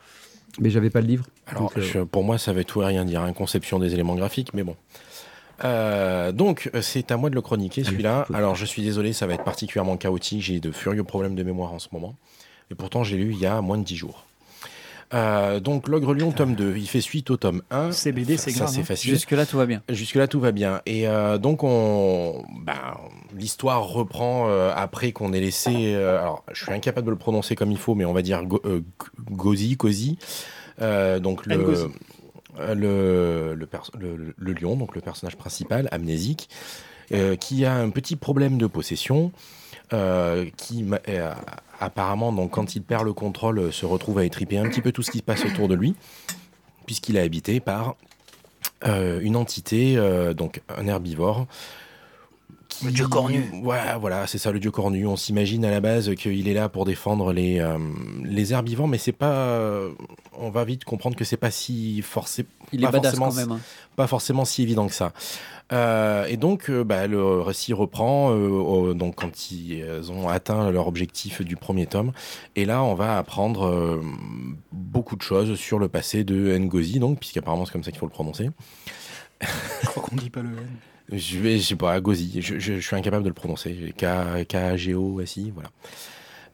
[0.60, 1.26] Mais j'avais pas le livre.
[1.46, 3.92] Alors, Donc, euh, je- pour moi, ça veut tout et rien dire, une conception des
[3.94, 4.74] éléments graphiques, mais bon.
[5.64, 8.26] Euh, donc, euh, c'est à moi de le chroniquer, celui-là.
[8.34, 10.42] Alors, je suis désolé, ça va être particulièrement chaotique.
[10.42, 12.14] J'ai de furieux problèmes de mémoire en ce moment.
[12.70, 14.24] Et pourtant, j'ai lu il y a moins de 10 jours.
[15.14, 16.76] Euh, donc, L'Ogre Lion, tome 2.
[16.76, 17.92] Il fait suite au tome 1.
[17.92, 18.70] CBD, c'est Ça, grave.
[18.74, 18.84] c'est hein.
[18.84, 19.10] facile.
[19.12, 19.80] Jusque-là, tout va bien.
[19.88, 20.80] Jusque-là, tout va bien.
[20.84, 22.74] Et euh, donc, on, ben,
[23.34, 25.94] l'histoire reprend euh, après qu'on ait laissé.
[25.94, 28.42] euh, alors, je suis incapable de le prononcer comme il faut, mais on va dire
[28.44, 28.80] Go- euh,
[29.30, 30.18] Gozi, Cozy.
[30.82, 31.84] Euh, donc le, Ngozi.
[32.58, 36.48] Euh, le, le, lion, donc le personnage principal, amnésique,
[37.12, 39.32] euh, qui a un petit problème de possession.
[39.92, 40.84] euh, qui
[41.78, 45.02] apparemment donc quand il perd le contrôle se retrouve à étriper un petit peu tout
[45.02, 45.94] ce qui se passe autour de lui
[46.86, 47.94] puisqu'il est habité par
[48.84, 49.96] une entité,
[50.36, 51.46] donc un herbivore.
[52.78, 52.86] Qui...
[52.86, 53.50] Le dieu cornu.
[53.62, 55.06] Voilà, voilà c'est ça le dieu cornu.
[55.06, 57.78] On s'imagine à la base qu'il est là pour défendre les, euh,
[58.22, 59.58] les herbivores, mais c'est pas.
[60.38, 63.34] On va vite comprendre que c'est pas si forcé, Il Pas est badass forcément quand
[63.36, 63.52] même.
[63.58, 63.60] hein.
[63.96, 65.12] pas forcément si évident que ça.
[65.72, 70.86] Euh, et donc, euh, bah, le récit reprend euh, donc quand ils ont atteint leur
[70.86, 72.12] objectif du premier tome.
[72.54, 74.00] Et là, on va apprendre euh,
[74.70, 78.06] beaucoup de choses sur le passé de Ngozi, donc puisqu'apparemment c'est comme ça qu'il faut
[78.06, 78.50] le prononcer.
[79.40, 80.66] Je crois qu'on dit pas le N.
[81.12, 82.40] Je vais, je sais pas, Gozi.
[82.42, 83.94] Je, je- je suis incapable de le prononcer.
[83.96, 85.70] K, K G O S I, voilà.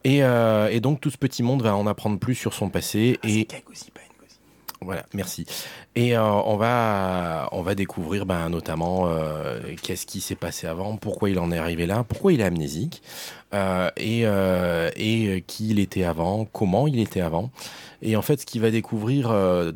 [0.03, 3.17] Et, euh, et donc tout ce petit monde va en apprendre plus sur son passé
[3.23, 4.37] Ah, et Kagosi, pas Ngozi.
[4.81, 5.45] voilà, merci.
[5.95, 10.97] Et euh, on va on va découvrir ben, notamment euh, qu'est-ce qui s'est passé avant,
[10.97, 13.01] pourquoi il en est arrivé là, pourquoi il est amnésique
[13.97, 17.49] et et qui il était avant, comment il était avant.
[18.01, 19.29] Et en fait, ce qu'il va découvrir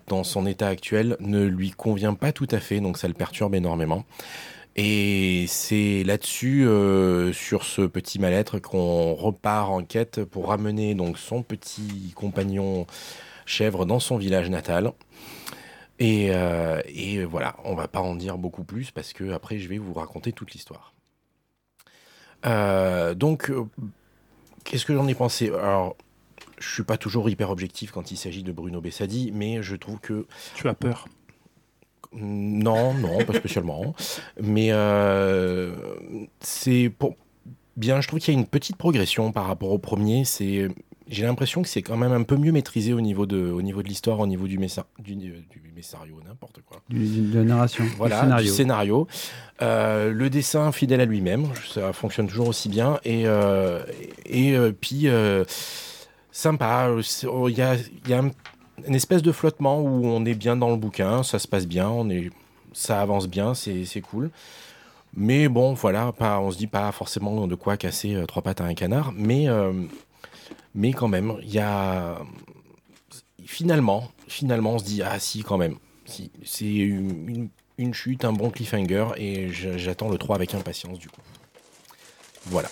[0.07, 3.55] dans son état actuel ne lui convient pas tout à fait, donc ça le perturbe
[3.55, 4.03] énormément.
[4.79, 11.17] Et c'est là-dessus, euh, sur ce petit mal-être, qu'on repart en quête pour ramener donc
[11.17, 12.85] son petit compagnon
[13.47, 14.93] chèvre dans son village natal.
[15.97, 16.79] Et, euh,
[17.27, 20.31] voilà, on va pas en dire beaucoup plus parce que après je vais vous raconter
[20.31, 20.93] toute l'histoire.
[22.45, 23.51] Euh, donc,
[24.63, 25.49] qu'est-ce que j'en ai pensé?
[25.49, 25.97] Alors,
[26.59, 29.99] je suis pas toujours hyper objectif quand il s'agit de Bruno Bessadi, mais je trouve
[29.99, 31.07] que Tu as peur.
[32.13, 33.93] Non, non, pas spécialement.
[34.41, 35.73] Mais euh,
[36.39, 37.15] c'est pour
[37.75, 38.01] bien.
[38.01, 40.25] Je trouve qu'il y a une petite progression par rapport au premier.
[40.25, 40.67] C'est,
[41.09, 43.81] j'ai l'impression que c'est quand même un peu mieux maîtrisé au niveau de, au niveau
[43.83, 45.33] de l'histoire, au niveau du messa, du, du
[45.75, 46.81] messario, n'importe quoi.
[46.89, 48.45] Du- de la narration, du Voilà, scénario.
[48.49, 49.07] du scénario.
[49.61, 52.99] Euh, le dessin fidèle à lui-même, ça fonctionne toujours aussi bien.
[53.05, 53.83] Et, euh,
[54.25, 55.07] et, euh, puis,
[56.31, 56.89] sympa.
[57.27, 57.75] Oh, Il y a,
[58.07, 58.31] y a un-
[58.85, 61.89] une espèce de flottement où on est bien dans le bouquin, ça se passe bien,
[61.89, 62.29] on est,
[62.73, 64.29] ça avance bien, c'est cool.
[65.15, 68.61] Mais bon, voilà, pas, on se dit pas forcément de quoi casser euh, trois pattes
[68.61, 69.73] à un canard, mais, euh,
[70.75, 72.19] mais quand même, il y a
[73.45, 77.49] finalement, finalement, on se dit ah si quand même, Si, c'est une,
[77.93, 81.21] chute, un bon cliffhanger, et j'attends le 3 avec impatience du coup.
[82.45, 82.69] Voilà.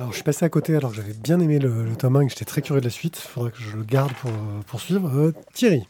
[0.00, 2.24] Alors, je suis passé à côté alors que j'avais bien aimé le, tome 1 et
[2.24, 3.20] que j'étais très curieux de la suite.
[3.22, 4.30] Il faudra que je le garde pour
[4.66, 5.10] poursuivre.
[5.14, 5.86] Euh, Thierry,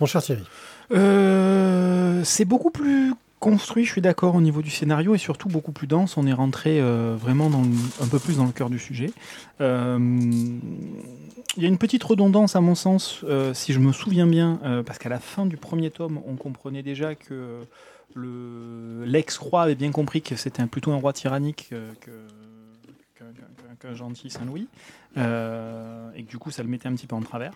[0.00, 0.42] mon cher Thierry.
[0.90, 5.70] Euh, c'est beaucoup plus construit, je suis d'accord, au niveau du scénario et surtout beaucoup
[5.70, 6.16] plus dense.
[6.16, 7.62] On est rentré euh, vraiment dans
[8.02, 9.12] un peu plus dans le cœur du sujet.
[9.60, 9.70] Il
[11.56, 15.08] y a une petite redondance à mon sens, si je me souviens bien, parce qu'à
[15.08, 17.60] la fin du premier tome, on comprenait déjà que
[18.14, 22.10] le- l'ex-roi avait bien compris que c'était plutôt un roi tyrannique que
[23.80, 24.68] qu'un- qu'un gentil Saint-Louis,
[25.16, 27.52] euh, et que du coup ça le mettait un petit peu en travers.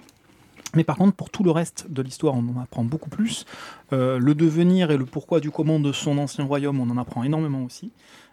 [0.74, 3.44] Mais par contre, pour tout le reste de l'histoire, on en apprend beaucoup plus.
[3.92, 7.22] Euh, le devenir et le pourquoi du comment de son ancien royaume, on en apprend
[7.22, 7.92] énormément aussi.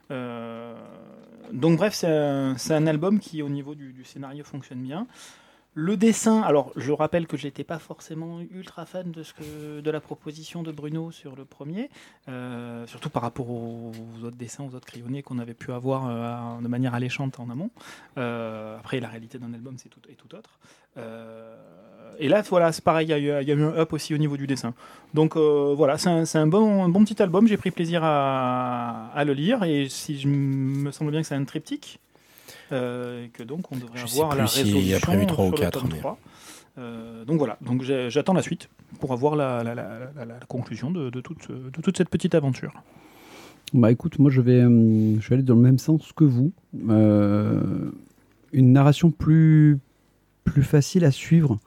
[0.10, 0.76] Euh,
[1.54, 5.06] donc bref, c'est un, album qui, au niveau du scénario, fonctionne bien.
[5.74, 9.92] Le dessin, alors je rappelle que j'étais pas forcément ultra fan de, ce que, de
[9.92, 11.90] la proposition de Bruno sur le premier,
[12.28, 16.62] euh, surtout par rapport aux, autres dessins, aux autres crayonnés qu'on avait pu avoir euh,
[16.62, 17.70] de manière alléchante en amont.
[18.18, 20.60] Euh, après, la réalité d'un album, c'est tout, tout autre.
[22.20, 24.48] Et là, voilà, c'est pareil, il y, a eu- un up aussi au niveau du
[24.48, 24.74] dessin.
[25.14, 29.88] Donc voilà, c'est un, bon, petit album, j'ai pris plaisir à, à le lire, et
[29.88, 32.02] si je me semble bien que c'est un triptyque,
[32.72, 35.46] et que donc on devrait Je sais avoir plus la résolution y a prévu trois
[35.46, 36.18] ou sur le quatre, tome mais- 3.
[36.78, 38.70] Euh, donc voilà, donc j'attends la suite
[39.00, 42.10] pour avoir la, la- la- la- la- la conclusion de, de toute, de toute cette
[42.10, 42.72] petite aventure.
[43.74, 46.52] Bah écoute, moi je vais, hum, je vais aller dans le même sens que vous.
[46.90, 47.62] Euh,
[48.54, 49.80] une narration plus,
[50.46, 51.60] plus facile à suivre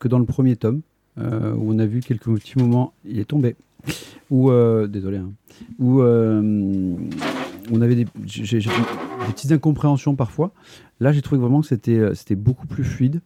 [0.00, 0.80] que dans le premier tome,
[1.18, 3.54] euh, où on a vu quelques petits moments, il est tombé,
[4.30, 5.30] où, euh, désolé, hein,
[5.78, 6.96] où euh,
[7.72, 10.52] on avait des, petites incompréhensions parfois.
[11.00, 13.20] Là, j'ai trouvé vraiment que c'était, euh, c'était beaucoup plus fluide.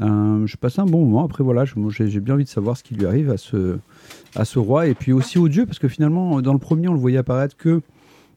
[0.00, 1.24] Euh, je passais un bon moment.
[1.24, 3.78] Après, voilà, j'ai bien envie de savoir ce qui lui arrive à ce,
[4.34, 6.94] à ce roi et puis aussi au dieu, parce que finalement, dans le premier, on
[6.94, 7.80] le voyait apparaître que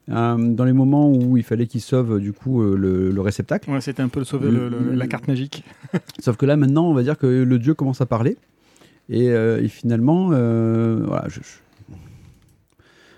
[0.09, 3.69] euh, dans les moments où il fallait qu'il sauve du coup euh, le, le réceptacle.
[3.69, 5.63] Ouais, C'était un peu le sauver le- le- la carte magique.
[6.19, 8.37] Sauf que là, maintenant, on va dire que le dieu commence à parler.
[9.09, 11.59] Et, euh, et finalement, euh, voilà, je- je-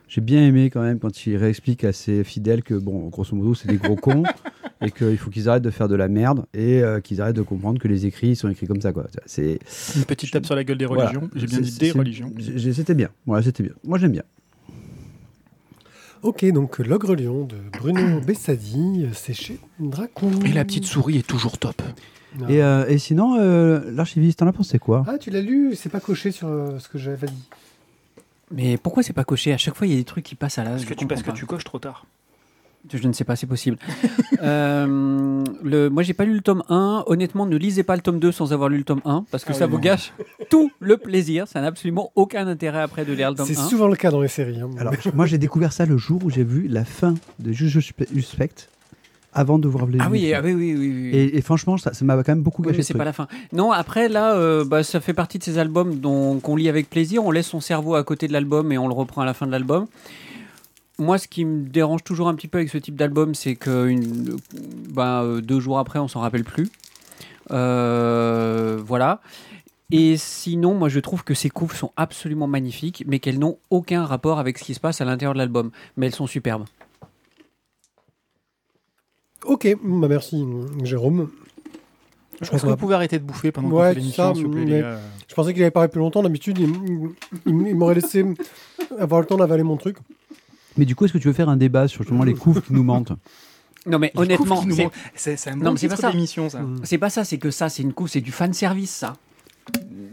[0.10, 3.54] j'ai bien aimé quand même quand il réexplique à ses fidèles que, bon, grosso modo,
[3.56, 4.24] c'est des gros cons
[4.82, 7.42] et qu'il faut qu'ils arrêtent de faire de la merde et euh, qu'ils arrêtent de
[7.42, 9.06] comprendre que les écrits sont écrits comme ça, quoi.
[9.26, 9.60] C'est
[9.96, 11.06] Une petite tape sur la gueule des voilà.
[11.10, 11.30] religions.
[11.36, 12.34] J'ai bien C'est- dit des religions.
[12.38, 13.10] j'ai- C'était bien.
[13.26, 13.74] Voilà, c'était bien.
[13.84, 14.24] Moi, j'aime bien.
[16.22, 20.32] Ok, donc L'Ogre Lion de Bruno Bessadi, euh, c'est chez Dracon.
[20.46, 21.82] Et la petite souris est toujours top.
[22.42, 22.52] Ah.
[22.52, 25.04] Et, euh, et sinon, euh, l'archiviste, t'en as pensé quoi?
[25.08, 27.48] Ah, tu l'as lu, c'est pas coché sur euh, ce que j'avais dit.
[28.52, 29.54] Mais pourquoi c'est pas coché?
[29.54, 30.72] À chaque fois, il y a des trucs qui passent à la.
[30.72, 32.06] Parce que, tu, parce que tu coches trop tard.
[32.92, 33.78] Je ne sais pas, c'est possible.
[34.42, 37.04] Euh, le, moi, j'ai pas lu le tome 1.
[37.08, 39.52] Honnêtement, ne lisez pas le tome 2 sans avoir lu le tome 1, parce que
[39.52, 39.82] Ah ça oui, vous non.
[39.84, 40.14] gâche
[40.50, 41.46] tout le plaisir.
[41.46, 43.68] Ça n'a absolument aucun intérêt après de lire le tome C'est 1.
[43.68, 44.62] souvent le cas dans les séries.
[44.62, 44.70] hein.
[44.80, 48.08] Alors, moi, j'ai découvert ça le jour où j'ai vu la fin de Juge Suspect
[49.34, 50.88] avant de voir les Ah oui, ah oui, oui, oui.
[50.90, 51.10] oui.
[51.18, 52.78] Et, et franchement, ça ça m'a quand même beaucoup Oui, gâché.
[52.78, 53.28] mais le c'est pas la fin.
[53.54, 56.90] Non, après là, euh, bah, ça fait partie de ces albums dont qu'on lit avec
[56.90, 57.24] plaisir.
[57.24, 59.46] On laisse son cerveau à côté de l'album et on le reprend à la fin
[59.46, 59.86] de l'album.
[60.98, 63.88] Moi, ce qui me dérange toujours un petit peu avec ce type d'album, c'est que
[63.88, 64.36] une,
[64.92, 66.68] bah, euh, deux jours après, on s'en rappelle plus.
[67.52, 69.22] Euh, voilà.
[69.92, 74.06] Et sinon, moi, je trouve que ces couves sont absolument magnifiques, mais qu'elles n'ont aucun
[74.06, 75.72] rapport avec ce qui se passe à l'intérieur de l'album.
[75.98, 76.66] Mais elles sont superbes.
[79.46, 80.44] Ok, bah merci
[80.84, 81.30] Jérôme.
[82.42, 84.24] Je pense que qu'on vous va- pouvez arrêter de bouffer pendant Ouais, qu'on fait l'émission,
[84.30, 86.24] ça, s'il vous plaît, mais- les gars Je pensais qu'il avait parlé plus longtemps.
[86.24, 86.70] D'habitude, il,
[87.46, 88.24] il- il m'aurait laissé
[89.00, 89.98] avoir le temps d'avaler mon truc.
[90.78, 92.74] Mais du coup, est-ce que tu veux faire un débat sur justement les couves qui
[92.74, 93.12] nous mentent?
[93.86, 94.84] Non, mais Les honnêtement, c'est-
[95.50, 96.12] un bon pas ça.
[96.12, 96.60] d'émission, ça.
[96.62, 96.80] Mm.
[96.84, 99.16] c'est pas ça, c'est que ça, c'est une couve, c'est du fan service, ça.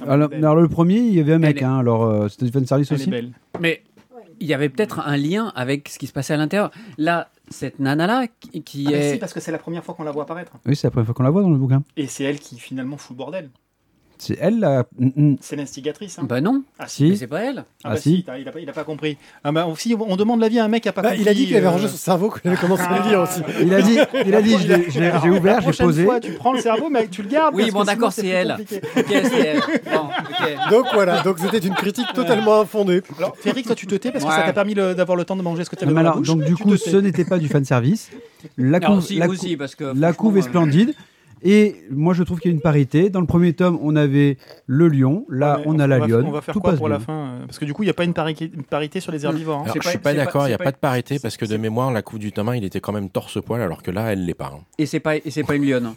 [0.06, 2.52] alors, est alors, le premier, il y avait un mec, hein, alors euh, c'était du
[2.52, 3.08] fan service aussi?
[3.10, 3.32] belle.
[3.60, 3.82] Mais
[4.40, 6.70] il y avait peut-être un lien avec ce qui se passait à l'intérieur.
[6.98, 9.12] Là, cette nana-là, qui, qui Ah, mais est.
[9.14, 10.52] si, parce que c'est la première fois qu'on la voit apparaître.
[10.66, 11.82] Oui, c'est la première fois qu'on la voit dans le bouquin.
[11.96, 13.50] Et c'est elle qui finalement fout le bordel.
[14.18, 14.84] C'est elle la.
[15.40, 16.18] C'est l'instigatrice.
[16.18, 16.24] Hein.
[16.28, 17.04] Bah non, ah si.
[17.10, 17.58] mais c'est pas elle.
[17.58, 18.24] Ah, Ah, bah si.
[18.38, 19.16] il, a pas, il a pas compris.
[19.44, 21.22] Ah bah si on demande l'avis à un mec qui a pas Bah, compris.
[21.22, 23.20] il a dit qu'il avait euh, rangé son cerveau, qu'il avait commencé à le lire
[23.20, 23.40] aussi.
[23.60, 24.56] Il a dit, il a dit,
[24.88, 26.04] j'ai Alors, ouvert, j'ai posé.
[26.04, 27.54] fois, tu prends le cerveau, mais tu le gardes.
[27.54, 28.48] Oui, bon, d'accord, sinon, c'est elle.
[28.56, 28.80] compliqué.
[28.96, 29.60] Ok, c'est elle.
[30.70, 33.02] Donc voilà, donc c'était une critique totalement infondée.
[33.18, 34.36] Alors, Féric, toi, tu te tais parce que Ouais.
[34.36, 36.04] ça t'a permis le- d'avoir le temps de manger ce que tu Non, avais mais
[36.04, 36.26] dans la bouche.
[36.26, 38.10] donc du coup, ce n'était pas du fan service.
[38.56, 40.94] La couve, la, est euh, splendide.
[41.48, 43.08] Et moi, je trouve qu'il y a une parité.
[43.08, 44.36] Dans le premier tome, on avait
[44.66, 45.24] le lion.
[45.28, 46.26] Là, Ouais, on a la lionne.
[46.26, 47.90] On va faire Tout quoi pour la fin euh, Parce que du coup, il n'y
[47.90, 49.58] a pas une parité, une parité sur les herbivores.
[49.60, 49.62] hein.
[49.62, 51.44] Alors, je pas- suis pas d'accord, il n'y a pas, pas- de parité parce que
[51.44, 54.12] de mémoire, la coupe du tome 1, il était quand même torse-poil alors que là,
[54.12, 54.50] elle l'est pas.
[54.56, 54.60] hein.
[54.78, 55.94] Et c'est pas, et c'est pas une lionne.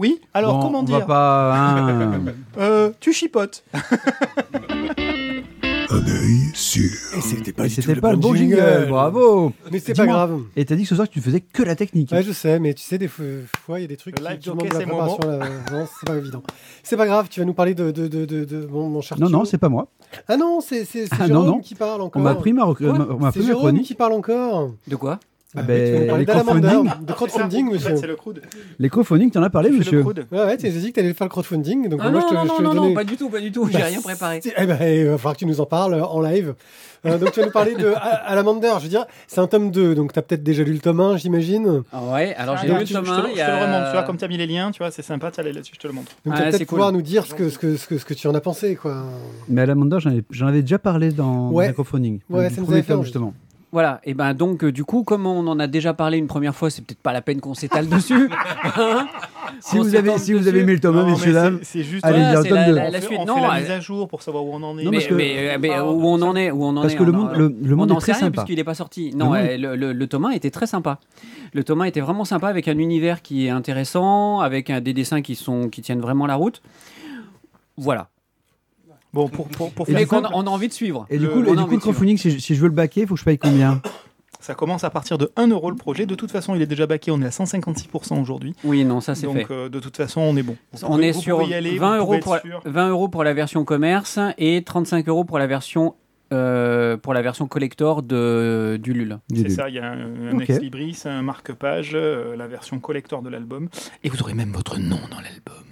[0.00, 1.54] Oui Alors, Bon, comment on va dire pas.
[1.56, 2.20] hein.
[2.58, 3.62] Euh, Tu chipotes.
[5.90, 6.90] Un œil sûr.
[7.16, 7.52] Et c'était
[8.00, 9.52] pas le bon jingle, bravo.
[9.70, 10.40] Mais c'est pas grave.
[10.56, 12.10] Et t'as dit que ce soir que tu faisais que la technique.
[12.12, 14.48] Ouais, je sais, mais tu sais, des fois, il y a des trucs Le qui
[14.50, 15.18] demandent de la préparation.
[15.28, 15.48] là.
[15.72, 16.42] Non, c'est pas évident.
[16.82, 19.18] C'est pas grave, tu vas nous parler de, de, de, de, de- mon, mon cher
[19.20, 19.88] non, non, c'est pas moi.
[20.28, 21.58] Ah non, c'est Ah, Jérôme non, non.
[21.60, 22.20] qui parle encore.
[22.20, 22.70] On m'a pris ma, ma-
[23.10, 23.86] on m'a chronique.
[23.86, 24.72] qui parle encore.
[24.86, 25.18] De quoi?
[25.54, 26.90] Ah Ah, ben, les crowdfunding.
[27.06, 27.96] de crowdfunding, monsieur.
[27.96, 28.42] C'est le crowd.
[28.78, 30.26] Les crowdfunding, t'en as parlé, monsieur le crowd.
[30.30, 31.88] Ouais, ouais, tu as dit que tu allais faire le crowdfunding.
[31.88, 33.40] Donc Ah moi, non, je te, non, je non, te non, pas du tout, pas
[33.40, 34.40] du tout, j'ai Bah, rien préparé.
[34.44, 36.54] Eh ben, il va falloir que tu nous en parles en live.
[37.06, 37.92] Euh, donc, tu vas nous parler de
[38.26, 38.72] Alamander.
[38.78, 40.98] Je veux dire, c'est un tome 2, donc tu as peut-être déjà lu le tome
[41.00, 41.82] 1, j'imagine.
[41.92, 43.22] Ah Ouais, alors j'ai Ah, lu le tome 1.
[43.22, 44.90] le- Je te le remonte, tu vois, comme tu as mis les liens, tu vois,
[44.90, 46.10] c'est sympa, tu allez là-dessus, je te le montre.
[46.24, 46.76] Donc, Ah, tu vas c'est peut-être cool.
[46.78, 48.74] pouvoir nous dire ce que, ce, que, ce, que, ce que tu en as pensé,
[48.74, 49.04] quoi.
[49.48, 51.68] Mais à l'Amanda, j'en ai- j'en avais déjà parlé dans Ouais.
[51.68, 52.18] le crowdfunding.
[52.28, 53.32] Ouais, ça nous premier avait fait justement.
[53.72, 56.54] Voilà, et ben donc euh, du coup, comme on en a déjà parlé une première
[56.54, 58.30] fois, c'est peut-être pas la peine qu'on s'étale dessus.
[58.76, 59.06] Hein
[59.60, 60.48] Si On vous, avez, si vous dessus.
[60.50, 62.04] avez aimé le tome 1, Non, mais messieurs, dames, c'est- C'est juste.
[62.04, 62.74] allez, Voilà, le c'est tome la- 2.
[62.74, 64.50] la- on fait, suite, on non, fait la euh, mise à jour pour savoir où
[64.54, 64.84] on en est.
[64.84, 66.94] Non, mais, parce que- mais, euh, mais, où on en est, où on en Parce
[66.94, 66.96] est.
[66.96, 68.42] que le on monde, le, le monde on est très sait rien sympa.
[68.42, 69.12] puisqu'il n'est pas sorti.
[69.14, 70.98] Non, monde le, le, le tome 1 était très sympa.
[71.52, 74.92] Le tome 1 était vraiment sympa avec un univers qui est intéressant, avec un, des
[74.94, 76.60] dessins qui, sont, qui tiennent vraiment la route.
[77.76, 78.08] Voilà.
[79.12, 81.06] Bon, pour, pour, faire qu'on on a envie de suivre.
[81.10, 82.60] Et du Le- coup, on et a du coup le crowdfunding, si je, si je
[82.60, 83.80] veux le baquer, il faut que je paye combien?
[84.40, 86.06] Ça commence à partir de 1 euro le projet.
[86.06, 87.10] De toute façon, il est déjà baqué.
[87.10, 88.54] On est à 156% aujourd'hui.
[88.64, 89.46] Oui, non, ça c'est Donc, fait.
[89.50, 90.56] euh, de toute façon, on est bon.
[90.72, 92.60] Vous On pouvez- est sur aller, 20, vous euros pour, être sûr.
[92.64, 95.94] 20 euros pour la version commerce et 35 euros pour la version,
[96.32, 99.18] euh, pour la version collector de, du LUL.
[99.34, 103.30] C'est ça, il y a un, un ex-libris, un marque-page, euh, la version collector de
[103.30, 103.68] l'album.
[104.04, 105.64] Et vous aurez même votre nom dans l'album.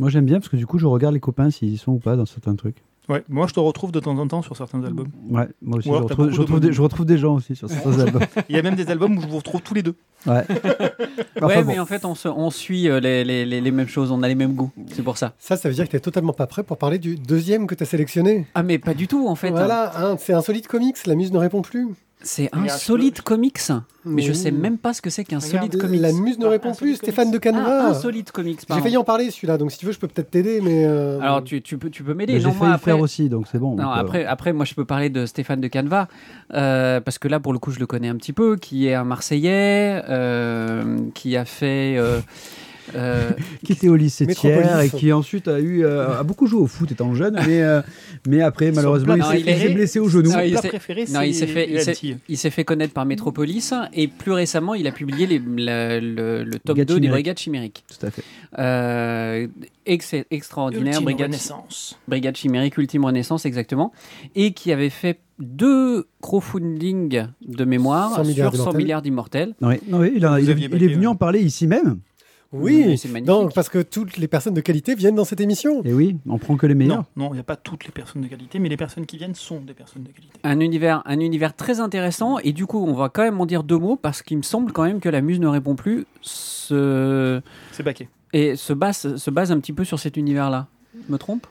[0.00, 1.98] Moi, j'aime bien parce que du coup, je regarde les copains s'ils y sont ou
[1.98, 2.76] pas dans certains trucs.
[3.08, 5.08] Ouais, moi je te retrouve de temps en temps sur certains albums.
[5.30, 7.68] Ouais, moi aussi, je retrouve, je, retrouve de des, je retrouve des gens aussi sur
[7.68, 8.22] certains albums.
[8.48, 9.94] Il y a même des albums où je vous retrouve tous les deux.
[10.26, 10.44] Ouais.
[11.42, 11.72] Enfin, ouais, bon.
[11.72, 14.22] mais en fait, on, se- on suit euh, les, les- les- les mêmes choses, on
[14.22, 14.70] a les mêmes goûts.
[14.92, 15.32] C'est pour ça.
[15.38, 17.82] Ça, ça veut dire que tu totalement pas prêt pour parler du deuxième que tu
[17.82, 18.46] as sélectionné.
[18.54, 19.50] Ah, mais pas du tout, en fait.
[19.50, 21.88] Voilà, hein, c'est Insolite Comics, la muse ne répond plus.
[22.22, 23.58] C'est un solide comics.
[24.04, 24.36] Mais je Oui.
[24.36, 26.00] sais même pas ce que c'est qu'un solide comics.
[26.00, 27.86] La muse ne Ah, répond plus, Stéphane de Ah, Caneva.
[27.88, 30.30] un solide comics, J'ai failli en parler celui-là, donc si tu veux, je peux peut-être
[30.30, 30.84] t'aider, mais.
[30.86, 32.40] euh, Alors, tu, tu peux, tu peux m'aider.
[32.40, 33.70] J'ai failli faire aussi, donc c'est bon.
[33.76, 36.08] Non, donc, euh, après, après, moi, je peux parler de Stéphane de Caneva,
[36.54, 38.94] euh, parce que là, pour le coup, je le connais un petit peu, qui est
[38.94, 41.98] un Marseillais, euh, qui a fait...
[42.94, 43.30] euh,
[43.64, 44.26] qui était au lycée.
[44.26, 47.62] Thiers et qui ensuite a eu euh, a beaucoup joué au foot étant jeune, mais
[47.62, 47.82] euh,
[48.26, 50.30] mais après malheureusement il plat s'est préféré- il s'est blessé au genou.
[50.30, 50.78] Non, il c'est s'est
[51.46, 52.18] fait, il s'est- lentilles.
[52.28, 56.44] il s'est fait connaître par Metropolis, et plus récemment, il a publié les- la- le,
[56.44, 57.08] le tome Brigade 2 des.
[57.08, 57.84] Brigades chimériques.
[57.88, 58.22] Tout à fait.
[58.58, 59.46] Euh,
[59.86, 61.98] ex- extraordinaire, Ultime Brigade, Renaissance.
[62.08, 63.92] Brigade chimérique, Ultime Renaissance, exactement,
[64.34, 68.82] et qui avait fait deux crowdfunding de mémoire 100 milliards sur 100 d'immortels.
[68.82, 69.54] milliards d'immortels.
[69.60, 71.06] Non, oui, non, oui, il, il il est venu ouais.
[71.06, 71.98] en parler ici même.
[72.52, 73.26] Oui, c'est magnifique.
[73.26, 75.82] donc, parce que toutes les personnes de qualité viennent dans cette émission.
[75.84, 77.04] Et oui, on prend que les meilleurs.
[77.16, 79.36] Non, il n'y a pas toutes les personnes de qualité, mais les personnes qui viennent
[79.36, 80.32] sont des personnes de qualité.
[80.42, 83.62] un univers, un univers très intéressant et du coup on va quand même en dire
[83.62, 87.40] deux mots parce qu'il me semble quand même que la muse ne répond plus se...
[87.72, 88.08] C'est baqué.
[88.32, 90.66] et se base, se base un petit peu sur cet univers-là.
[91.06, 91.46] Je me trompe?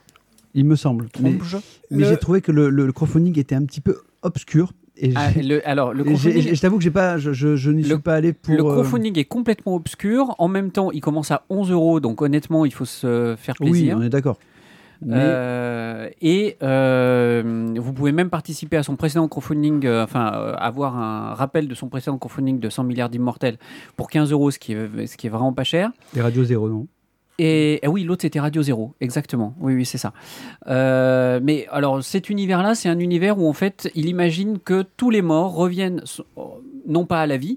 [0.54, 1.08] Il me semble.
[1.20, 1.56] Mais, Trompe-je
[1.90, 4.72] mais Le- j'ai trouvé que le, le, le crowdfunding était un petit peu obscur.
[5.00, 7.84] Et, Ah, le, Alors le crowdfunding, je t'avoue que j'ai pas, je, je, je n'y
[7.84, 8.54] suis pas allé pour.
[8.54, 10.34] le euh, crowdfunding est complètement obscur.
[10.38, 13.70] En même temps, il commence à 11 euros, donc honnêtement, il faut se faire oui,
[13.70, 13.96] plaisir.
[13.98, 14.38] on est d'accord.
[15.02, 20.98] Mais Euh, et euh, vous pouvez même participer à son précédent crowdfunding, euh, enfin avoir
[20.98, 23.56] un rappel de son précédent crowdfunding de 100 milliards d'immortels
[23.96, 25.90] pour 15 euros, ce qui est, ce qui est vraiment pas cher.
[26.14, 26.86] les radios zéro, non?
[27.42, 29.54] Et ah oui, l'autre c'était Radio Zéro, exactement.
[29.60, 30.12] Oui, oui, c'est ça.
[30.66, 35.08] Euh, mais alors, cet univers-là, c'est un univers où en fait, il imagine que tous
[35.08, 36.26] les morts reviennent, so-
[36.86, 37.56] non pas à la vie,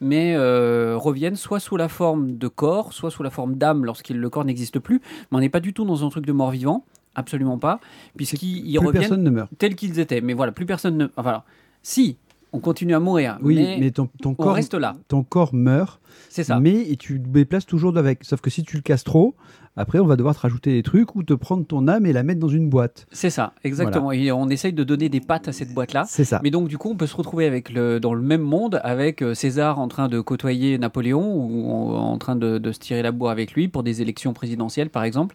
[0.00, 4.10] mais euh, reviennent soit sous la forme de corps, soit sous la forme d'âme lorsque
[4.10, 5.00] le corps n'existe plus.
[5.32, 6.84] Mais on n'est pas du tout dans un truc de mort vivant,
[7.16, 7.80] absolument pas,
[8.16, 9.50] puisqu'ils reviennent personne ne meurt.
[9.58, 10.20] tels qu'ils étaient.
[10.20, 11.06] Mais voilà, plus personne ne.
[11.16, 11.44] Enfin, alors,
[11.82, 12.18] si,
[12.54, 14.94] on continue à mourir, Oui, mais, mais, ton, ton on corps, reste là.
[15.08, 16.60] ton corps meurt, C'est ça.
[16.60, 18.24] mais et tu te déplaces toujours avec.
[18.24, 19.34] Sauf que si tu le casses trop,
[19.76, 22.22] après on va devoir te rajouter des trucs ou te prendre ton âme et la
[22.22, 23.06] mettre dans une boîte.
[23.10, 24.12] C'est ça, exactement.
[24.12, 26.04] Et on essaye de donner des pattes à cette boîte-là.
[26.06, 26.40] C'est ça.
[26.44, 29.20] Mais donc du coup, on peut se retrouver avec le, dans le même monde avec
[29.22, 33.02] euh, César en train de côtoyer Napoléon ou en, en train de, de se tirer
[33.02, 35.34] la bourre avec lui pour des élections présidentielles, par exemple.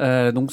[0.00, 0.52] Euh, donc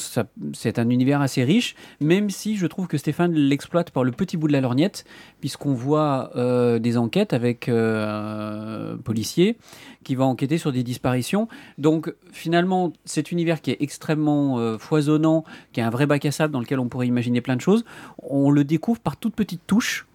[0.54, 4.38] c'est un univers assez riche, même si je trouve que Stéphane l'exploite par le petit
[4.38, 5.06] bout de la lorgnette,
[5.40, 9.58] puisqu'on voit euh, des enquêtes avec euh, un policier
[10.04, 11.48] qui va enquêter sur des disparitions.
[11.78, 15.44] Donc finalement, cet univers qui est extrêmement foisonnant,
[15.74, 17.86] qui est un vrai bac à sable dans lequel on pourrait imaginer plein de choses,
[18.22, 20.06] on le découvre par toutes petites touches.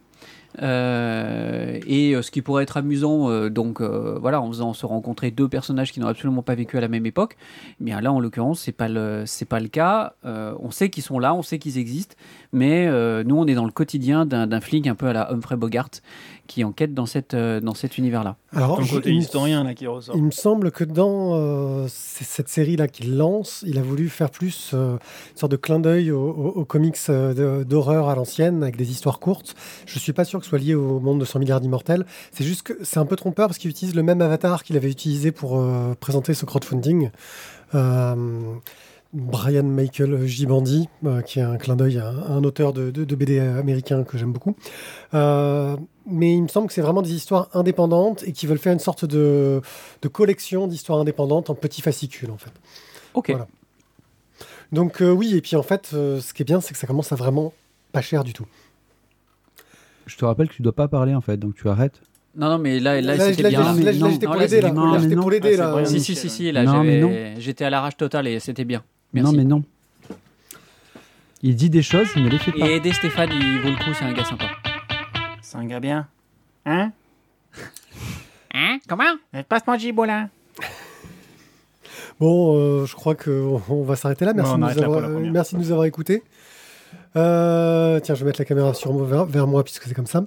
[0.63, 5.31] Euh, et euh, ce qui pourrait être amusant, euh, donc voilà, en faisant se rencontrer
[5.31, 7.37] deux personnages qui n'ont absolument pas vécu à la même époque,
[7.79, 10.15] bien là, en l'occurrence, c'est pas le c'est pas le cas.
[10.25, 12.17] On sait qu'ils sont là, on sait qu'ils existent,
[12.53, 12.87] mais
[13.25, 15.91] nous, on est dans le quotidien d'un flic un peu à la Humphrey Bogart
[16.51, 18.37] qui enquête dans cette euh, dans cet univers-là.
[18.53, 20.17] Alors, Ton je- côté il, me- historien là qui ressort.
[20.17, 24.73] il me semble que dans euh, cette série-là qu'il lance, il a voulu faire plus
[24.75, 24.95] euh,
[25.33, 29.21] une sorte de clin d'œil aux, aux- aux comics d'horreur à l'ancienne, avec des histoires
[29.21, 29.55] courtes.
[29.87, 32.05] Je suis pas sûr que ce soit lié au monde de 100 milliards d'immortels.
[32.33, 34.91] C'est juste que c'est un peu trompeur parce qu'il utilise le même avatar qu'il avait
[34.91, 37.11] utilisé pour euh, présenter ce crowdfunding.
[37.77, 38.15] Euh,
[39.13, 42.91] Brian Michael Gibandi, euh, qui est un clin d'œil à, un- à un auteur de,
[42.93, 44.55] de- de BD américain que j'aime beaucoup.
[45.15, 48.73] Euh, mais il me semble que c'est vraiment des histoires indépendantes et qui veulent faire
[48.73, 49.61] une sorte de,
[50.03, 52.53] de collection d'histoires indépendantes en petits fascicules, en fait.
[53.15, 53.31] Ok.
[53.31, 53.49] Voilà.
[54.73, 56.87] Donc euh, oui, et puis en fait, euh, ce qui est bien, c'est que ça
[56.87, 57.53] commence à vraiment
[57.93, 58.47] pas cher du tout.
[60.07, 62.01] Je te rappelle que tu dois pas parler en fait, donc tu arrêtes.
[62.37, 63.61] Non, non, mais là, là, Là, c'était bien.
[63.63, 64.69] là, là, j'étais pour l'aider, là.
[65.01, 65.71] j'étais pour Ah, là.
[65.73, 66.65] Brian Si, si, si, si, là,
[67.39, 68.85] j'étais à l'arrache totale et c'était bien.
[69.13, 69.33] Merci.
[69.33, 69.63] Non, mais non.
[71.43, 72.67] Il dit des choses, il ne les fait pas.
[72.67, 74.45] Et aider Stéphane, il vaut le coup, c'est un gars sympa.
[75.43, 76.07] C'est un gars bien.
[76.67, 76.93] Hein
[78.55, 79.05] Hein Comment
[79.49, 80.29] Passe-moi le gibo là.
[82.19, 84.35] Bon, euh, je crois qu'on on va s'arrêter là.
[84.35, 85.33] Merci, Ouais, on de, nous arrête là pour avoir, la première.
[85.33, 86.23] merci de nous avoir écoutés.
[87.17, 90.07] Euh, tiens, je vais mettre la caméra sur moi, vers, vers moi puisque c'est comme
[90.07, 90.25] ça.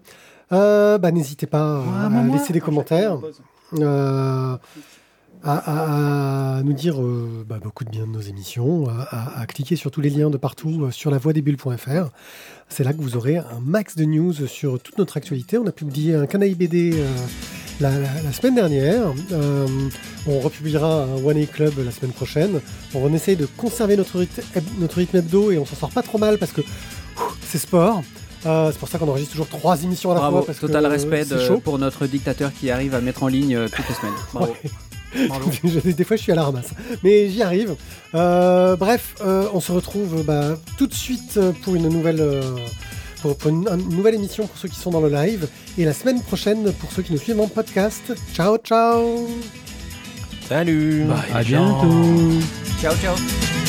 [0.52, 3.18] Euh, bah, N'hésitez pas à laisser des commentaires,
[3.80, 4.58] euh,
[5.44, 9.76] à, à- à nous dire euh, bah, beaucoup de bien de nos émissions, à, cliquer
[9.76, 12.10] sur tous les liens de partout euh, sur lavoidesbulles.fr.
[12.70, 15.58] C'est là que vous aurez un max de news sur toute notre actualité.
[15.58, 17.06] On a publié un canaille BD euh,
[17.82, 19.14] la, la- la semaine dernière.
[19.32, 19.68] Euh,
[20.28, 22.62] on republiera un One A Club la semaine prochaine.
[22.96, 24.42] On essaye de conserver notre rythme,
[24.80, 26.62] notre rythme hebdo et on s'en sort pas trop mal parce que
[27.46, 28.02] c'est sport.
[28.46, 30.46] Euh, c'est pour ça qu'on enregistre toujours trois émissions à la Bravo, fois.
[30.48, 33.88] Parce total que, respect de- pour notre dictateur qui arrive à mettre en ligne toutes
[33.90, 34.14] les semaines.
[34.34, 34.54] Bravo.
[35.84, 36.70] des fois, je suis à la ramasse.
[37.04, 37.76] Mais j'y arrive.
[38.16, 42.20] Euh, bref, euh, on se retrouve bah, tout de suite euh, pour une nouvelle.
[42.22, 42.42] euh,
[43.22, 45.48] pour, pour une, une nouvelle émission pour ceux qui sont dans le live
[45.78, 48.14] et la semaine prochaine pour ceux qui nous suivent en podcast.
[48.34, 49.30] Ciao ciao
[50.50, 51.88] Salut À bientôt.
[52.82, 53.63] Ciao, ciao.